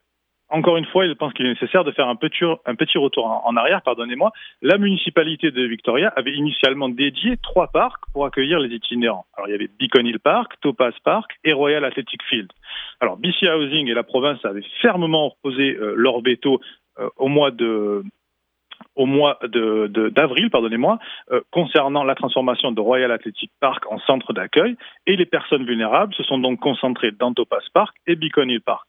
encore 0.51 0.79
une 0.79 0.87
fois, 0.87 1.07
je 1.07 1.13
pense 1.13 1.33
qu'il 1.35 1.45
est 1.47 1.51
nécessaire 1.51 1.85
de 1.85 1.93
faire 1.93 2.09
un 2.09 2.17
petit, 2.17 2.99
retour 2.99 3.27
en, 3.45 3.57
arrière, 3.57 3.83
pardonnez-moi. 3.83 4.33
La 4.63 4.79
municipalité 4.79 5.51
de 5.51 5.63
Victoria 5.65 6.13
avait 6.17 6.33
initialement 6.33 6.89
dédié 6.89 7.37
trois 7.43 7.69
parcs 7.69 8.03
pour 8.13 8.25
accueillir 8.25 8.59
les 8.59 8.75
itinérants. 8.75 9.27
Alors, 9.37 9.49
il 9.49 9.53
y 9.53 9.55
avait 9.55 9.69
Beacon 9.79 10.07
Hill 10.07 10.21
Park, 10.21 10.55
Topaz 10.63 10.95
Park 11.05 11.33
et 11.45 11.53
Royal 11.53 11.85
Athletic 11.85 12.23
Field. 12.29 12.51
Alors, 13.01 13.19
BC 13.19 13.47
Housing 13.47 13.89
et 13.89 13.95
la 13.95 14.05
province 14.05 14.43
avaient 14.45 14.65
fermement 14.81 15.27
opposé 15.27 15.77
euh, 15.77 15.95
leur 15.97 16.23
veto 16.23 16.61
euh, 16.99 17.09
au 17.17 17.29
mois 17.29 17.51
de 17.51 18.03
d'avril, 18.97 20.51
pardonnez-moi, 20.51 20.99
euh, 21.31 21.41
concernant 21.51 22.05
la 22.05 22.15
transformation 22.15 22.73
de 22.73 22.81
Royal 22.81 23.13
Athletic 23.13 23.51
Park 23.61 23.85
en 23.91 23.99
centre 24.01 24.33
d'accueil, 24.33 24.77
et 25.07 25.17
les 25.17 25.27
personnes 25.27 25.65
vulnérables 25.65 26.15
se 26.15 26.23
sont 26.23 26.39
donc 26.39 26.59
concentrées 26.59 27.13
dans 27.13 27.35
Topaz 27.35 27.63
Park 27.73 27.97
et 28.07 28.17
Beacon 28.17 28.51
Hill 28.51 28.63
Park. 28.63 28.89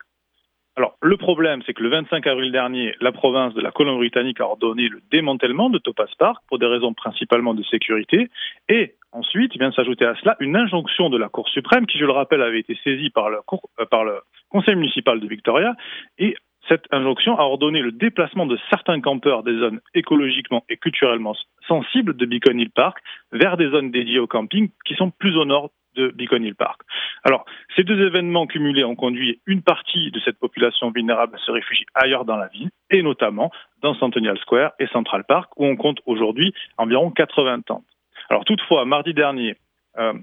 Le 1.01 1.17
problème, 1.17 1.61
c'est 1.65 1.73
que 1.73 1.83
le 1.83 1.89
25 1.89 2.25
avril 2.27 2.51
dernier, 2.51 2.95
la 3.01 3.11
province 3.11 3.53
de 3.53 3.61
la 3.61 3.71
Colombie-Britannique 3.71 4.39
a 4.39 4.45
ordonné 4.45 4.87
le 4.87 5.01
démantèlement 5.11 5.69
de 5.69 5.77
Topaz 5.77 6.09
Park 6.17 6.41
pour 6.47 6.59
des 6.59 6.65
raisons 6.65 6.93
principalement 6.93 7.53
de 7.53 7.63
sécurité. 7.63 8.29
Et 8.69 8.95
ensuite, 9.11 9.57
vient 9.57 9.71
s'ajouter 9.71 10.05
à 10.05 10.15
cela 10.15 10.35
une 10.39 10.55
injonction 10.55 11.09
de 11.09 11.17
la 11.17 11.29
Cour 11.29 11.47
suprême 11.49 11.85
qui, 11.85 11.97
je 11.97 12.05
le 12.05 12.11
rappelle, 12.11 12.41
avait 12.41 12.59
été 12.59 12.77
saisie 12.83 13.09
par 13.09 13.29
le, 13.29 13.39
euh, 13.79 13.85
par 13.85 14.03
le 14.03 14.19
Conseil 14.49 14.75
municipal 14.75 15.19
de 15.19 15.27
Victoria. 15.27 15.75
Et 16.17 16.35
cette 16.67 16.85
injonction 16.91 17.37
a 17.37 17.43
ordonné 17.43 17.81
le 17.81 17.91
déplacement 17.91 18.45
de 18.45 18.57
certains 18.69 19.01
campeurs 19.01 19.43
des 19.43 19.57
zones 19.57 19.81
écologiquement 19.95 20.63
et 20.69 20.77
culturellement 20.77 21.35
sensibles 21.67 22.15
de 22.15 22.25
Beacon 22.25 22.59
Hill 22.59 22.69
Park 22.69 22.99
vers 23.31 23.57
des 23.57 23.69
zones 23.69 23.91
dédiées 23.91 24.19
au 24.19 24.27
camping 24.27 24.69
qui 24.85 24.95
sont 24.95 25.11
plus 25.11 25.35
au 25.35 25.45
nord 25.45 25.71
de 25.95 26.09
Beacon 26.09 26.43
Hill 26.43 26.55
Park. 26.55 26.81
Alors, 27.23 27.45
ces 27.75 27.83
deux 27.83 27.99
événements 28.05 28.47
cumulés 28.47 28.83
ont 28.83 28.95
conduit 28.95 29.41
une 29.45 29.61
partie 29.61 30.11
de 30.11 30.19
cette 30.19 30.39
population 30.39 30.91
vulnérable 30.91 31.35
à 31.35 31.39
se 31.39 31.51
réfugier 31.51 31.85
ailleurs 31.93 32.25
dans 32.25 32.37
la 32.37 32.47
ville, 32.47 32.69
et 32.89 33.01
notamment 33.01 33.51
dans 33.81 33.95
Centennial 33.95 34.37
Square 34.39 34.71
et 34.79 34.87
Central 34.87 35.23
Park, 35.27 35.51
où 35.57 35.65
on 35.65 35.75
compte 35.75 35.99
aujourd'hui 36.05 36.53
environ 36.77 37.11
80 37.11 37.61
tentes. 37.61 37.83
Alors, 38.29 38.45
toutefois, 38.45 38.85
mardi 38.85 39.13
dernier, 39.13 39.55
euh, 39.97 40.13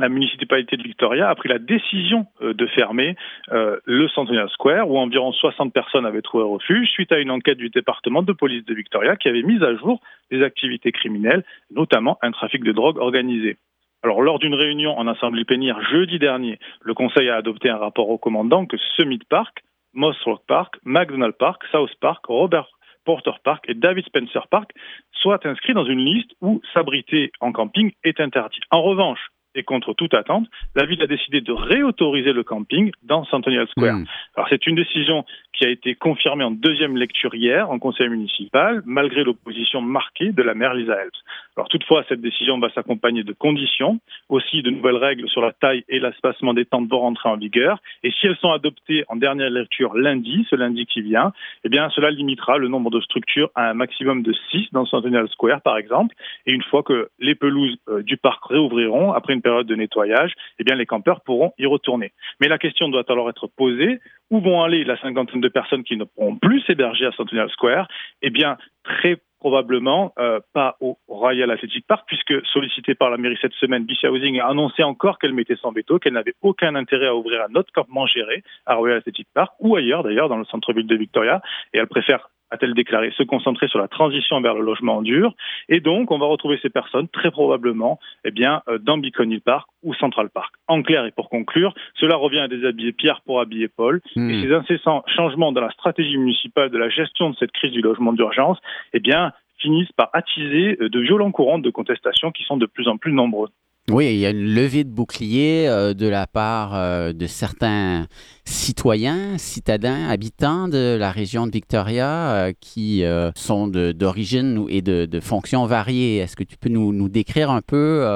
la 0.00 0.08
municipalité 0.08 0.76
de 0.76 0.82
Victoria 0.82 1.28
a 1.28 1.34
pris 1.34 1.48
la 1.48 1.58
décision 1.58 2.26
euh, 2.40 2.54
de 2.54 2.66
fermer 2.66 3.16
euh, 3.52 3.78
le 3.84 4.08
Centennial 4.08 4.48
Square, 4.48 4.88
où 4.90 4.98
environ 4.98 5.32
60 5.32 5.72
personnes 5.72 6.06
avaient 6.06 6.22
trouvé 6.22 6.44
refuge, 6.44 6.88
suite 6.88 7.12
à 7.12 7.18
une 7.18 7.30
enquête 7.30 7.58
du 7.58 7.68
département 7.68 8.22
de 8.22 8.32
police 8.32 8.64
de 8.64 8.74
Victoria 8.74 9.16
qui 9.16 9.28
avait 9.28 9.42
mis 9.42 9.62
à 9.62 9.76
jour 9.76 10.00
des 10.30 10.42
activités 10.42 10.90
criminelles, 10.90 11.44
notamment 11.70 12.18
un 12.22 12.30
trafic 12.30 12.64
de 12.64 12.72
drogue 12.72 12.98
organisé. 12.98 13.58
Alors, 14.02 14.22
lors 14.22 14.38
d'une 14.38 14.54
réunion 14.54 14.98
en 14.98 15.06
assemblée 15.06 15.44
plénière 15.44 15.80
jeudi 15.90 16.18
dernier, 16.18 16.58
le 16.82 16.94
Conseil 16.94 17.28
a 17.28 17.36
adopté 17.36 17.68
un 17.68 17.76
rapport 17.76 18.08
recommandant 18.08 18.64
que 18.66 18.78
Summit 18.96 19.20
Park, 19.28 19.62
Moss 19.92 20.16
Rock 20.24 20.42
Park, 20.46 20.76
McDonald 20.84 21.34
Park, 21.38 21.62
South 21.70 21.94
Park, 22.00 22.24
Robert 22.26 22.68
Porter 23.04 23.32
Park 23.42 23.64
et 23.68 23.74
David 23.74 24.04
Spencer 24.06 24.46
Park 24.48 24.72
soient 25.12 25.46
inscrits 25.46 25.74
dans 25.74 25.84
une 25.84 26.04
liste 26.04 26.30
où 26.40 26.62
s'abriter 26.72 27.32
en 27.40 27.52
camping 27.52 27.92
est 28.04 28.20
interdit. 28.20 28.60
En 28.70 28.82
revanche, 28.82 29.20
et 29.54 29.62
contre 29.64 29.94
toute 29.94 30.14
attente, 30.14 30.46
la 30.76 30.86
ville 30.86 31.02
a 31.02 31.06
décidé 31.06 31.40
de 31.40 31.52
réautoriser 31.52 32.32
le 32.32 32.44
camping 32.44 32.92
dans 33.02 33.24
Centennial 33.24 33.66
Square. 33.68 33.96
Hmm. 33.96 34.04
Alors 34.36 34.48
c'est 34.48 34.66
une 34.66 34.76
décision 34.76 35.24
qui 35.52 35.64
a 35.64 35.70
été 35.70 35.94
confirmée 35.94 36.44
en 36.44 36.52
deuxième 36.52 36.96
lecture 36.96 37.34
hier 37.34 37.70
en 37.70 37.78
conseil 37.78 38.08
municipal, 38.08 38.82
malgré 38.86 39.24
l'opposition 39.24 39.80
marquée 39.80 40.30
de 40.30 40.42
la 40.42 40.54
maire 40.54 40.74
Lisa 40.74 40.94
Helps. 40.94 41.18
Toutefois, 41.68 42.04
cette 42.08 42.20
décision 42.20 42.58
va 42.58 42.70
s'accompagner 42.70 43.24
de 43.24 43.32
conditions, 43.32 44.00
aussi 44.28 44.62
de 44.62 44.70
nouvelles 44.70 44.96
règles 44.96 45.28
sur 45.28 45.40
la 45.40 45.52
taille 45.52 45.84
et 45.88 45.98
l'espacement 45.98 46.54
des 46.54 46.64
tentes 46.64 46.88
vont 46.88 47.00
rentrer 47.00 47.28
en 47.28 47.36
vigueur. 47.36 47.80
Et 48.02 48.10
si 48.10 48.26
elles 48.26 48.36
sont 48.36 48.52
adoptées 48.52 49.04
en 49.08 49.16
dernière 49.16 49.50
lecture 49.50 49.94
lundi, 49.94 50.46
ce 50.48 50.56
lundi 50.56 50.86
qui 50.86 51.02
vient, 51.02 51.32
eh 51.64 51.68
bien 51.68 51.90
cela 51.90 52.10
limitera 52.10 52.58
le 52.58 52.68
nombre 52.68 52.90
de 52.90 53.00
structures 53.00 53.50
à 53.54 53.70
un 53.70 53.74
maximum 53.74 54.22
de 54.22 54.32
6 54.50 54.68
dans 54.72 54.86
Centennial 54.86 55.28
Square, 55.28 55.62
par 55.62 55.76
exemple. 55.76 56.14
Et 56.46 56.52
une 56.52 56.62
fois 56.62 56.82
que 56.82 57.10
les 57.18 57.34
pelouses 57.34 57.76
euh, 57.88 58.02
du 58.02 58.16
parc 58.16 58.44
réouvriront 58.46 59.12
après 59.12 59.34
une 59.34 59.42
période 59.42 59.66
de 59.66 59.74
nettoyage, 59.74 60.32
eh 60.58 60.64
bien 60.64 60.76
les 60.76 60.86
campeurs 60.86 61.20
pourront 61.22 61.52
y 61.58 61.66
retourner. 61.66 62.12
Mais 62.40 62.48
la 62.48 62.58
question 62.58 62.88
doit 62.88 63.04
alors 63.08 63.28
être 63.28 63.48
posée 63.48 64.00
où 64.30 64.40
vont 64.40 64.62
aller 64.62 64.84
la 64.84 64.98
cinquantaine 65.00 65.40
de 65.40 65.48
personnes 65.48 65.84
qui 65.84 65.96
ne 65.96 66.04
pourront 66.04 66.36
plus 66.36 66.60
s'héberger 66.62 67.06
à 67.06 67.12
Centennial 67.12 67.50
Square? 67.50 67.88
Eh 68.22 68.30
bien, 68.30 68.56
très 68.84 69.18
probablement 69.40 70.12
euh, 70.18 70.38
pas 70.52 70.76
au 70.80 70.98
Royal 71.08 71.50
Athletic 71.50 71.86
Park, 71.86 72.04
puisque 72.06 72.34
sollicité 72.46 72.94
par 72.94 73.10
la 73.10 73.16
mairie 73.16 73.38
cette 73.40 73.54
semaine, 73.54 73.84
BC 73.84 74.06
Housing 74.06 74.38
a 74.38 74.46
annoncé 74.46 74.82
encore 74.82 75.18
qu'elle 75.18 75.32
mettait 75.32 75.56
son 75.56 75.72
veto, 75.72 75.98
qu'elle 75.98 76.12
n'avait 76.12 76.34
aucun 76.42 76.74
intérêt 76.74 77.08
à 77.08 77.14
ouvrir 77.14 77.42
un 77.42 77.54
autre 77.56 77.72
campement 77.72 78.06
géré 78.06 78.44
à 78.66 78.74
Royal 78.74 78.98
Athletic 78.98 79.26
Park 79.34 79.52
ou 79.58 79.74
ailleurs 79.76 80.02
d'ailleurs 80.02 80.28
dans 80.28 80.36
le 80.36 80.44
centre-ville 80.44 80.86
de 80.86 80.96
Victoria, 80.96 81.40
et 81.72 81.78
elle 81.78 81.88
préfère 81.88 82.28
a-t-elle 82.50 82.74
déclaré, 82.74 83.12
se 83.16 83.22
concentrer 83.22 83.68
sur 83.68 83.78
la 83.78 83.88
transition 83.88 84.40
vers 84.40 84.54
le 84.54 84.62
logement 84.62 85.02
dur. 85.02 85.34
Et 85.68 85.80
donc, 85.80 86.10
on 86.10 86.18
va 86.18 86.26
retrouver 86.26 86.58
ces 86.62 86.70
personnes 86.70 87.08
très 87.08 87.30
probablement 87.30 87.98
eh 88.24 88.30
bien, 88.30 88.62
euh, 88.68 88.78
dans 88.78 88.98
Beacon 88.98 89.30
Hill 89.30 89.40
Park 89.40 89.68
ou 89.82 89.94
Central 89.94 90.30
Park. 90.30 90.54
En 90.68 90.82
clair, 90.82 91.04
et 91.06 91.12
pour 91.12 91.28
conclure, 91.28 91.74
cela 91.94 92.16
revient 92.16 92.40
à 92.40 92.48
déshabiller 92.48 92.92
Pierre 92.92 93.20
pour 93.22 93.40
habiller 93.40 93.68
Paul. 93.68 94.00
Hmm. 94.16 94.30
Et 94.30 94.42
ces 94.42 94.52
incessants 94.52 95.04
changements 95.06 95.52
dans 95.52 95.60
la 95.60 95.70
stratégie 95.70 96.18
municipale 96.18 96.70
de 96.70 96.78
la 96.78 96.88
gestion 96.88 97.30
de 97.30 97.36
cette 97.36 97.52
crise 97.52 97.72
du 97.72 97.80
logement 97.80 98.12
d'urgence, 98.12 98.58
eh 98.92 99.00
bien, 99.00 99.32
finissent 99.58 99.92
par 99.92 100.10
attiser 100.12 100.76
euh, 100.80 100.88
de 100.88 101.00
violents 101.00 101.32
courants 101.32 101.58
de 101.58 101.70
contestation 101.70 102.32
qui 102.32 102.44
sont 102.44 102.56
de 102.56 102.66
plus 102.66 102.88
en 102.88 102.96
plus 102.96 103.12
nombreux. 103.12 103.48
Oui, 103.92 104.14
il 104.14 104.18
y 104.20 104.26
a 104.26 104.30
une 104.30 104.54
levée 104.54 104.84
de 104.84 104.90
bouclier 104.90 105.66
euh, 105.66 105.94
de 105.94 106.06
la 106.06 106.28
part 106.28 106.76
euh, 106.76 107.12
de 107.12 107.26
certains 107.26 108.06
citoyens, 108.44 109.36
citadins, 109.36 110.08
habitants 110.08 110.68
de 110.68 110.96
la 110.98 111.10
région 111.10 111.48
de 111.48 111.52
Victoria 111.52 112.06
euh, 112.06 112.52
qui 112.60 113.02
sont 113.34 113.66
d'origine 113.66 114.66
et 114.68 114.80
de, 114.80 115.06
de, 115.06 115.20
fonctions 115.20 115.66
variées. 115.66 116.18
Est-ce 116.18 116.36
que 116.36 116.44
tu 116.44 116.56
peux 116.56 116.68
nous, 116.68 116.92
nous 116.92 117.08
décrire 117.08 117.50
un 117.50 117.62
peu 117.62 118.06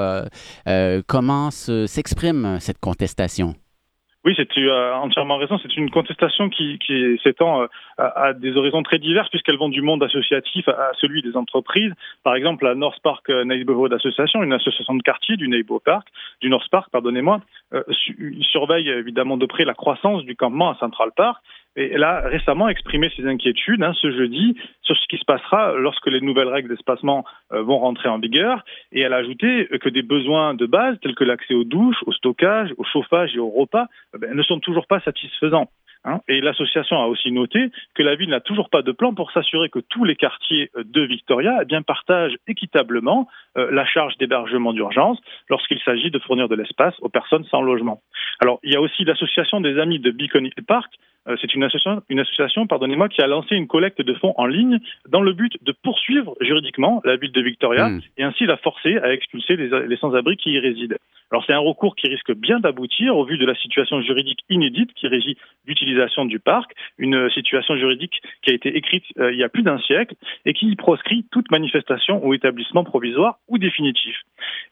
comment 1.07 1.51
s'exprime 1.51 2.59
cette 2.61 2.79
contestation? 2.79 3.55
Oui, 4.25 4.35
c'est 4.37 4.49
entièrement 4.95 5.37
raison. 5.37 5.59
C'est 5.59 5.77
une 5.77 5.91
contestation 5.91 6.49
qui, 6.49 6.79
s'étend 7.23 7.63
euh, 7.63 7.67
à, 7.99 8.33
des 8.33 8.57
horizons 8.57 8.83
très 8.83 8.99
divers 8.99 9.29
puisqu'elles 9.29 9.59
vont 9.59 9.69
du 9.69 9.83
monde 9.83 10.03
associatif 10.03 10.67
à, 10.69 10.93
celui 10.99 11.21
des 11.21 11.37
entreprises. 11.37 11.93
Par 12.23 12.35
exemple, 12.35 12.65
la 12.65 12.75
North 12.75 13.01
Park 13.03 13.29
Neighborhood 13.29 13.93
Association, 13.93 14.43
une 14.43 14.55
association 14.55 14.95
de 14.95 15.03
quartier 15.03 15.37
du 15.37 15.49
Neighbor 15.49 15.81
Park, 15.85 16.09
du 16.41 16.49
North 16.49 16.69
Park, 16.71 16.89
pardonnez-moi, 16.91 17.43
euh, 17.75 17.83
surveille 18.41 18.89
évidemment 18.89 19.37
de 19.37 19.47
près 19.47 19.65
la 19.65 19.75
croissance 19.75 20.25
du 20.25 20.37
campement 20.37 20.71
à 20.71 20.77
Central 20.77 21.11
Park 21.15 21.43
et 21.77 21.93
elle 21.93 22.05
a 22.05 22.21
récemment 22.21 22.69
exprimé 22.69 23.11
ses 23.17 23.27
inquiétudes 23.27 23.83
hein, 23.83 23.93
ce 24.01 24.11
jeudi 24.11 24.57
sur 24.83 24.97
ce 24.97 25.07
qui 25.09 25.19
se 25.19 25.25
passera 25.25 25.75
lorsque 25.75 26.07
les 26.07 26.21
nouvelles 26.21 26.49
règles 26.49 26.69
d'espacement 26.69 27.25
euh, 27.53 27.63
vont 27.63 27.79
rentrer 27.79 28.09
en 28.09 28.19
vigueur. 28.19 28.65
Et 28.93 29.01
elle 29.01 29.13
a 29.13 29.17
ajouté 29.17 29.69
que 29.81 29.89
des 29.89 30.03
besoins 30.03 30.55
de 30.55 30.67
base, 30.67 30.99
tels 31.01 31.15
que 31.15 31.25
l'accès 31.25 31.55
aux 31.55 31.65
douches, 31.65 32.03
au 32.07 32.13
stockage, 32.13 32.73
au 32.77 32.85
chauffage 32.85 33.35
et 33.35 33.39
au 33.39 33.51
repas, 33.51 33.87
eh 34.15 34.19
ben, 34.19 34.35
ne 34.35 34.43
sont 34.43 34.61
toujours 34.61 34.87
pas 34.87 35.01
satisfaisants. 35.01 35.69
Hein. 36.05 36.21
Et 36.29 36.41
l'association 36.41 36.97
a 37.03 37.07
aussi 37.07 37.33
noté 37.33 37.71
que 37.95 38.03
la 38.03 38.15
ville 38.15 38.29
n'a 38.29 38.41
toujours 38.41 38.69
pas 38.69 38.83
de 38.83 38.93
plan 38.93 39.15
pour 39.15 39.33
s'assurer 39.33 39.71
que 39.71 39.79
tous 39.79 40.05
les 40.05 40.17
quartiers 40.17 40.71
de 40.77 41.01
Victoria 41.03 41.61
eh 41.63 41.65
bien, 41.65 41.83
partagent 41.83 42.37
équitablement 42.47 43.27
euh, 43.57 43.71
la 43.71 43.87
charge 43.87 44.17
d'hébergement 44.19 44.75
d'urgence 44.75 45.19
lorsqu'il 45.49 45.81
s'agit 45.81 46.11
de 46.11 46.19
fournir 46.19 46.49
de 46.49 46.57
l'espace 46.57 46.95
aux 47.01 47.09
personnes 47.09 47.45
sans 47.47 47.63
logement. 47.63 48.03
Alors, 48.41 48.61
il 48.63 48.73
y 48.73 48.77
a 48.77 48.81
aussi 48.81 49.05
l'association 49.05 49.61
des 49.61 49.79
amis 49.79 49.99
de 49.99 50.11
Beacon 50.11 50.45
Hill 50.45 50.65
Park 50.67 50.93
euh, 50.93 50.99
c'est 51.41 51.55
une 51.55 51.65
association, 51.65 52.03
une 52.09 52.21
association 52.21 52.67
pardonnez-moi, 52.67 53.09
qui 53.09 53.23
a 53.23 53.27
lancé 53.27 53.55
une 53.55 53.67
collecte 53.67 54.03
de 54.03 54.15
fonds 54.15 54.35
en 54.37 54.47
ligne 54.47 54.79
dans 55.09 55.23
le 55.23 55.33
but 55.33 55.57
de 55.63 55.73
poursuivre 55.73 56.35
juridiquement 56.41 57.01
la 57.05 57.17
ville 57.17 57.33
de 57.33 57.41
Victoria 57.41 57.89
hmm. 57.89 58.01
et 58.19 58.23
ainsi 58.25 58.47
la 58.47 58.57
forcer 58.57 58.99
à 58.99 59.13
expulser 59.13 59.57
les, 59.57 59.97
sans-abri 59.97 60.37
qui 60.37 60.51
y 60.51 60.59
résident. 60.59 60.97
Alors 61.31 61.45
c'est 61.47 61.53
un 61.53 61.59
recours 61.59 61.97
qui 61.97 62.09
risque 62.09 62.33
bien 62.33 62.61
d'aboutir 62.61 63.17
au 63.17 63.25
vu 63.25 63.39
de 63.39 63.47
la 63.47 63.55
situation 63.55 64.01
juridique 64.03 64.41
inédite 64.51 64.93
qui 64.95 65.09
régit 65.09 65.37
l'utilisation 65.67 66.27
du 66.27 66.39
parc, 66.39 66.73
une 66.99 67.31
situation 67.31 67.77
juridique 67.77 68.21
qui 68.43 68.51
a 68.51 68.55
été 68.55 68.77
écrite 68.77 69.05
euh, 69.19 69.33
il 69.33 69.39
y 69.39 69.43
a 69.43 69.49
plus 69.49 69.63
d'un 69.63 69.79
siècle 69.79 70.15
et 70.45 70.53
qui 70.53 70.75
proscrit 70.77 71.25
toute 71.31 71.51
manifestation 71.51 72.25
ou 72.25 72.35
établissement 72.35 72.85
provisoire 72.85 73.39
ou 73.49 73.59
définitif. 73.59 74.17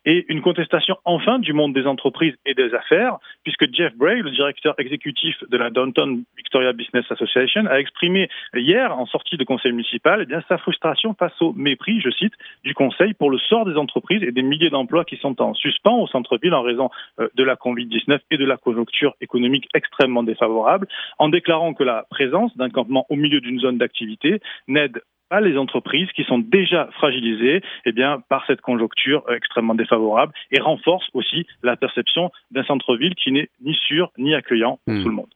Et 0.04 0.26
une 0.28 0.42
contestation 0.42 0.96
enfin 1.04 1.38
du 1.38 1.52
monde 1.52 1.72
des 1.72 1.86
entreprises 1.86 2.34
et 2.46 2.54
des 2.54 2.74
affaires, 2.74 3.18
puisque 3.44 3.72
Jeff 3.72 3.94
Bray, 3.96 4.20
le 4.20 4.30
directeur 4.30 4.74
exécutif 4.78 5.36
de 5.48 5.56
la 5.56 5.70
Downtown 5.70 6.24
Victoria 6.42 6.72
Business 6.72 7.04
Association, 7.10 7.66
a 7.66 7.78
exprimé 7.78 8.28
hier, 8.54 8.96
en 8.96 9.06
sortie 9.06 9.36
de 9.36 9.44
conseil 9.44 9.72
municipal, 9.72 10.20
eh 10.22 10.26
bien, 10.26 10.42
sa 10.48 10.58
frustration 10.58 11.14
face 11.14 11.40
au 11.40 11.52
mépris, 11.52 12.00
je 12.00 12.10
cite, 12.10 12.34
du 12.64 12.74
conseil 12.74 13.14
pour 13.14 13.30
le 13.30 13.38
sort 13.38 13.64
des 13.64 13.76
entreprises 13.76 14.22
et 14.22 14.32
des 14.32 14.42
milliers 14.42 14.70
d'emplois 14.70 15.04
qui 15.04 15.16
sont 15.16 15.40
en 15.40 15.54
suspens 15.54 15.98
au 15.98 16.06
centre-ville 16.08 16.54
en 16.54 16.62
raison 16.62 16.90
euh, 17.20 17.28
de 17.34 17.44
la 17.44 17.54
Covid-19 17.54 18.18
et 18.30 18.36
de 18.36 18.44
la 18.44 18.56
conjoncture 18.56 19.14
économique 19.20 19.68
extrêmement 19.74 20.22
défavorable, 20.22 20.88
en 21.18 21.28
déclarant 21.28 21.74
que 21.74 21.84
la 21.84 22.04
présence 22.10 22.56
d'un 22.56 22.70
campement 22.70 23.06
au 23.08 23.16
milieu 23.16 23.40
d'une 23.40 23.60
zone 23.60 23.78
d'activité 23.78 24.40
n'aide 24.66 25.00
pas 25.28 25.40
les 25.40 25.56
entreprises 25.56 26.10
qui 26.14 26.24
sont 26.24 26.38
déjà 26.38 26.90
fragilisées 26.92 27.62
eh 27.86 27.92
bien, 27.92 28.22
par 28.28 28.44
cette 28.46 28.60
conjoncture 28.60 29.24
euh, 29.28 29.36
extrêmement 29.36 29.74
défavorable 29.74 30.34
et 30.50 30.60
renforce 30.60 31.08
aussi 31.14 31.46
la 31.62 31.76
perception 31.76 32.30
d'un 32.50 32.64
centre-ville 32.64 33.14
qui 33.14 33.32
n'est 33.32 33.48
ni 33.64 33.74
sûr 33.74 34.10
ni 34.18 34.34
accueillant 34.34 34.78
pour 34.84 34.94
hmm. 34.94 35.02
tout 35.02 35.08
le 35.08 35.14
monde. 35.14 35.34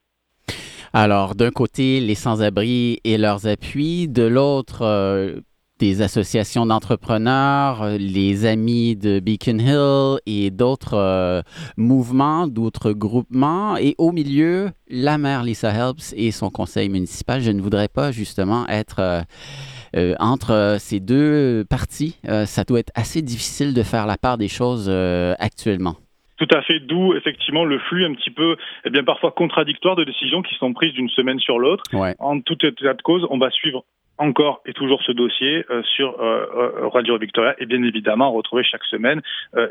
Alors, 0.92 1.35
d'un 1.35 1.51
côté, 1.51 2.01
les 2.01 2.14
sans-abri 2.14 3.01
et 3.05 3.18
leurs 3.18 3.46
appuis, 3.46 4.09
de 4.09 4.22
l'autre, 4.22 4.83
euh, 4.83 5.40
des 5.79 6.01
associations 6.01 6.64
d'entrepreneurs, 6.64 7.99
les 7.99 8.46
amis 8.46 8.96
de 8.96 9.20
Beacon 9.20 9.61
Hill 9.61 10.20
et 10.25 10.51
d'autres 10.51 10.96
euh, 10.96 11.42
mouvements, 11.77 12.46
d'autres 12.46 12.92
groupements. 12.92 13.77
Et 13.77 13.94
au 13.99 14.11
milieu, 14.12 14.70
la 14.88 15.18
maire 15.18 15.42
Lisa 15.42 15.70
Helps 15.70 16.14
et 16.16 16.31
son 16.31 16.51
conseil 16.51 16.88
municipal. 16.88 17.42
Je 17.42 17.51
ne 17.51 17.61
voudrais 17.61 17.88
pas 17.88 18.12
justement 18.12 18.66
être... 18.68 19.01
Euh, 19.01 20.14
entre 20.18 20.77
ces 20.79 21.01
deux 21.01 21.64
parties, 21.70 22.16
ça 22.44 22.64
doit 22.64 22.81
être 22.81 22.92
assez 22.94 23.22
difficile 23.22 23.72
de 23.72 23.83
faire 23.83 24.05
la 24.05 24.18
part 24.18 24.37
des 24.37 24.49
choses 24.49 24.90
actuellement. 25.38 25.96
Tout 26.37 26.49
à 26.53 26.62
fait, 26.62 26.81
d'où 26.81 27.14
effectivement 27.14 27.64
le 27.64 27.79
flux 27.79 28.05
un 28.05 28.14
petit 28.14 28.31
peu, 28.31 28.57
eh 28.85 28.90
bien 28.90 29.05
parfois 29.05 29.31
contradictoire 29.31 29.96
de 29.96 30.05
décisions 30.05 30.42
qui 30.42 30.55
sont 30.57 30.72
prises 30.72 30.92
d'une 30.92 31.09
semaine 31.09 31.38
sur 31.38 31.59
l'autre. 31.59 31.85
En 32.18 32.40
tout 32.40 32.64
état 32.64 32.94
de 32.94 33.03
cause, 33.03 33.27
on 33.31 33.38
va 33.38 33.51
suivre 33.51 33.85
encore 34.18 34.62
et 34.66 34.72
toujours 34.72 35.03
ce 35.03 35.12
dossier 35.12 35.64
euh, 35.70 35.83
sur 35.83 36.20
euh, 36.20 36.46
euh, 36.57 36.88
Radio 36.88 37.18
Victoria 37.18 37.55
et 37.59 37.66
bien 37.66 37.83
évidemment 37.83 38.33
retrouver 38.33 38.64
chaque 38.64 38.85
semaine 38.85 39.20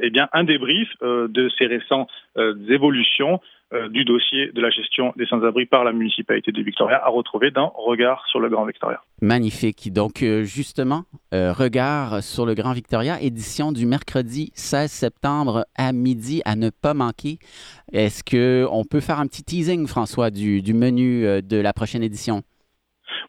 eh 0.01 0.09
bien 0.09 0.29
un 0.33 0.43
débrief 0.43 0.89
de 1.01 1.49
ces 1.57 1.65
récentes 1.65 2.09
évolutions 2.69 3.39
du 3.89 4.05
dossier 4.05 4.51
de 4.51 4.61
la 4.61 4.69
gestion 4.69 5.13
des 5.17 5.25
sans-abri 5.25 5.65
par 5.65 5.83
la 5.83 5.91
municipalité 5.91 6.51
de 6.51 6.61
Victoria 6.61 7.03
à 7.03 7.09
retrouver 7.09 7.51
dans 7.51 7.73
Regard 7.75 8.25
sur 8.27 8.39
le 8.39 8.47
Grand 8.49 8.65
Victoria. 8.65 9.01
Magnifique. 9.21 9.91
Donc 9.91 10.23
justement, 10.43 11.03
Regard 11.31 12.21
sur 12.23 12.45
le 12.45 12.53
Grand 12.53 12.73
Victoria, 12.73 13.21
édition 13.21 13.71
du 13.71 13.85
mercredi 13.85 14.51
16 14.55 14.91
septembre 14.91 15.65
à 15.75 15.91
midi 15.93 16.41
à 16.45 16.55
ne 16.55 16.69
pas 16.69 16.93
manquer. 16.93 17.39
Est-ce 17.91 18.23
qu'on 18.23 18.83
peut 18.83 18.99
faire 18.99 19.19
un 19.19 19.27
petit 19.27 19.43
teasing, 19.43 19.87
François, 19.87 20.29
du, 20.29 20.61
du 20.61 20.73
menu 20.73 21.23
de 21.41 21.57
la 21.57 21.73
prochaine 21.73 22.03
édition? 22.03 22.43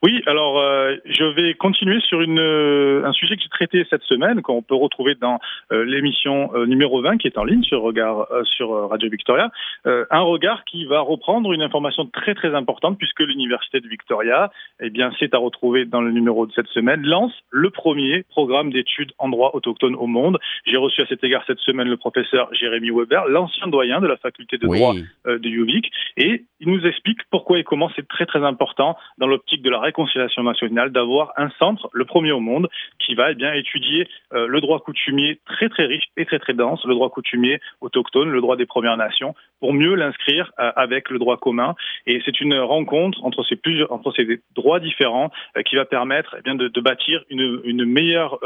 Oui, 0.02 0.22
alors 0.26 0.58
euh, 0.58 0.96
je 1.04 1.24
vais 1.24 1.54
continuer 1.54 2.00
sur 2.00 2.20
une, 2.20 2.38
euh, 2.38 3.04
un 3.04 3.12
sujet 3.12 3.36
que 3.36 3.42
j'ai 3.42 3.48
traité 3.48 3.86
cette 3.88 4.02
semaine, 4.02 4.42
qu'on 4.42 4.62
peut 4.62 4.74
retrouver 4.74 5.14
dans 5.14 5.38
euh, 5.72 5.84
l'émission 5.84 6.50
numéro 6.66 7.02
20 7.02 7.18
qui 7.18 7.26
est 7.26 7.38
en 7.38 7.44
ligne 7.44 7.62
sur, 7.62 7.82
regard, 7.82 8.26
sur 8.44 8.88
Radio 8.88 9.08
Victoria. 9.10 9.50
un 9.84 10.20
regard 10.20 10.64
qui 10.64 10.84
va 10.84 11.00
reprendre 11.00 11.52
une 11.52 11.62
information 11.62 12.06
très 12.06 12.34
très 12.34 12.54
importante 12.54 12.98
puisque 12.98 13.20
l'Université 13.20 13.80
de 13.80 13.88
Victoria, 13.88 14.50
eh 14.80 14.90
bien, 14.90 15.12
c'est 15.18 15.34
à 15.34 15.38
retrouver 15.38 15.84
dans 15.84 16.00
le 16.00 16.10
numéro 16.10 16.46
de 16.46 16.52
cette 16.52 16.68
semaine, 16.68 17.02
lance 17.02 17.32
le 17.50 17.70
premier 17.70 18.22
programme 18.24 18.70
d'études 18.70 19.12
en 19.18 19.28
droit 19.28 19.50
autochtone 19.54 19.94
au 19.94 20.06
monde. 20.06 20.38
J'ai 20.66 20.76
reçu 20.76 21.02
à 21.02 21.06
cet 21.06 21.22
égard 21.24 21.42
cette 21.46 21.60
semaine 21.60 21.88
le 21.88 21.96
professeur 21.96 22.52
Jérémy 22.54 22.90
Weber, 22.90 23.26
l'ancien 23.28 23.68
doyen 23.68 24.00
de 24.00 24.06
la 24.06 24.16
faculté 24.16 24.58
de 24.58 24.66
droit 24.66 24.94
de 25.26 25.48
UVic, 25.48 25.90
et 26.16 26.44
il 26.60 26.68
nous 26.68 26.86
explique 26.86 27.18
pourquoi 27.30 27.58
et 27.58 27.64
comment 27.64 27.90
c'est 27.94 28.06
très 28.08 28.26
très 28.26 28.42
important 28.44 28.96
dans 29.18 29.26
l'optique 29.26 29.62
de 29.62 29.70
la 29.70 29.75
la 29.76 29.82
réconciliation 29.82 30.42
nationale 30.42 30.90
d'avoir 30.90 31.32
un 31.36 31.50
centre, 31.58 31.90
le 31.92 32.06
premier 32.06 32.32
au 32.32 32.40
monde, 32.40 32.68
qui 32.98 33.14
va 33.14 33.32
eh 33.32 33.34
bien 33.34 33.52
étudier 33.52 34.08
euh, 34.32 34.46
le 34.46 34.60
droit 34.62 34.80
coutumier 34.80 35.38
très 35.44 35.68
très 35.68 35.84
riche 35.84 36.06
et 36.16 36.24
très 36.24 36.38
très 36.38 36.54
dense, 36.54 36.82
le 36.86 36.94
droit 36.94 37.10
coutumier 37.10 37.60
autochtone, 37.82 38.30
le 38.30 38.40
droit 38.40 38.56
des 38.56 38.64
Premières 38.64 38.96
Nations, 38.96 39.34
pour 39.60 39.74
mieux 39.74 39.94
l'inscrire 39.94 40.50
euh, 40.58 40.72
avec 40.76 41.10
le 41.10 41.18
droit 41.18 41.36
commun. 41.36 41.74
Et 42.06 42.22
c'est 42.24 42.40
une 42.40 42.58
rencontre 42.58 43.22
entre 43.22 43.44
ces 43.44 43.56
plusieurs 43.56 43.92
entre 43.92 44.12
ces 44.16 44.40
droits 44.54 44.80
différents 44.80 45.30
euh, 45.58 45.62
qui 45.62 45.76
va 45.76 45.84
permettre 45.84 46.36
eh 46.38 46.42
bien 46.42 46.54
de, 46.54 46.80
bâtir 46.80 47.24
une 47.30 47.84
meilleure 47.84 48.38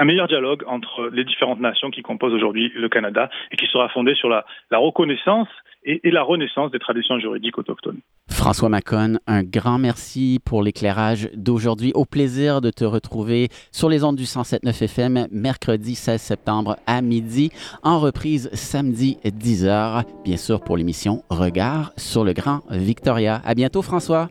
un 0.00 0.04
meilleur 0.06 0.28
dialogue 0.28 0.64
entre 0.66 1.10
les 1.12 1.24
différentes 1.24 1.60
nations 1.60 1.90
qui 1.90 2.00
composent 2.00 2.32
aujourd'hui 2.32 2.72
le 2.74 2.88
Canada 2.88 3.28
et 3.52 3.56
qui 3.56 3.66
sera 3.66 3.88
fondé 3.90 4.14
sur 4.14 4.30
la, 4.30 4.46
la 4.70 4.78
reconnaissance 4.78 5.48
et, 5.84 6.00
et, 6.08 6.10
la 6.10 6.22
renaissance 6.22 6.70
des 6.70 6.78
traditions 6.78 7.18
juridiques 7.18 7.58
autochtones. 7.58 7.98
François 8.30 8.70
Macon, 8.70 9.18
un 9.26 9.42
grand 9.42 9.78
merci 9.78 10.40
pour 10.44 10.62
l'éclairage 10.62 11.28
d'aujourd'hui. 11.34 11.92
Au 11.94 12.06
plaisir 12.06 12.62
de 12.62 12.70
te 12.70 12.84
retrouver 12.84 13.48
sur 13.72 13.90
les 13.90 14.02
ondes 14.02 14.16
du 14.16 14.24
107.9 14.24 14.84
FM 14.84 15.26
mercredi 15.30 15.94
16 15.94 16.20
septembre 16.20 16.76
à 16.86 17.02
midi, 17.02 17.50
en 17.82 17.98
reprise 17.98 18.48
samedi 18.54 19.18
10h, 19.24 20.04
bien 20.24 20.36
sûr 20.38 20.60
pour 20.62 20.78
l'émission 20.78 21.22
Regard 21.28 21.92
sur 21.98 22.24
le 22.24 22.32
Grand 22.32 22.60
Victoria. 22.70 23.40
À 23.44 23.54
bientôt 23.54 23.82
François. 23.82 24.28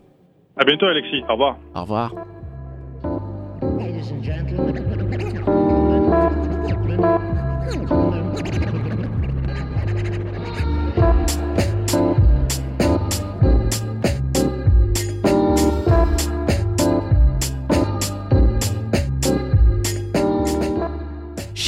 À 0.56 0.64
bientôt 0.64 0.86
Alexis. 0.86 1.22
Au 1.28 1.32
revoir. 1.32 1.56
Au 1.76 1.82
revoir. 1.82 2.12
Oh, 7.02 7.18
my 7.18 8.42
God. 8.50 8.69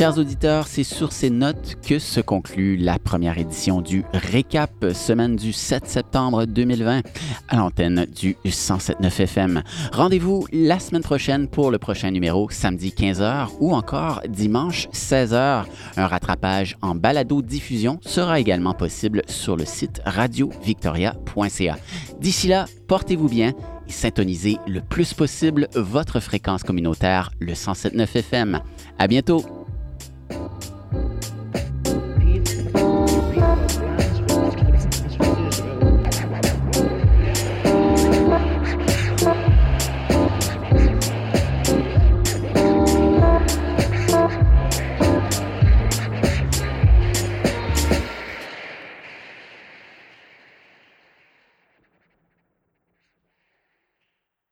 Chers 0.03 0.19
auditeurs, 0.19 0.67
c'est 0.67 0.83
sur 0.83 1.13
ces 1.13 1.31
notes 1.31 1.77
que 1.81 2.01
se 2.01 2.21
conclut 2.21 2.77
la 2.77 2.99
première 2.99 3.39
édition 3.39 3.81
du 3.81 4.03
Récap, 4.13 4.73
semaine 4.95 5.37
du 5.37 5.53
7 5.53 5.87
septembre 5.87 6.45
2020, 6.45 7.03
à 7.47 7.57
l'antenne 7.57 8.07
du 8.07 8.37
107.9 8.45 9.23
FM. 9.23 9.63
Rendez-vous 9.93 10.45
la 10.53 10.81
semaine 10.81 11.05
prochaine 11.05 11.47
pour 11.47 11.71
le 11.71 11.79
prochain 11.79 12.11
numéro, 12.11 12.51
samedi 12.51 12.89
15h 12.89 13.51
ou 13.61 13.75
encore 13.75 14.23
dimanche 14.29 14.89
16h. 14.89 15.67
Un 15.97 16.07
rattrapage 16.09 16.77
en 16.83 16.97
balado-diffusion 16.97 18.01
sera 18.03 18.41
également 18.41 18.75
possible 18.75 19.23
sur 19.29 19.55
le 19.55 19.65
site 19.65 20.03
radiovictoria.ca. 20.05 21.77
D'ici 22.19 22.49
là, 22.49 22.65
portez-vous 22.89 23.29
bien 23.29 23.53
et 23.87 23.93
syntonisez 23.93 24.59
le 24.67 24.81
plus 24.81 25.15
possible 25.15 25.69
votre 25.77 26.19
fréquence 26.19 26.65
communautaire, 26.65 27.31
le 27.39 27.53
107.9 27.53 28.17
FM. 28.17 28.61
À 28.99 29.07
bientôt! 29.07 29.62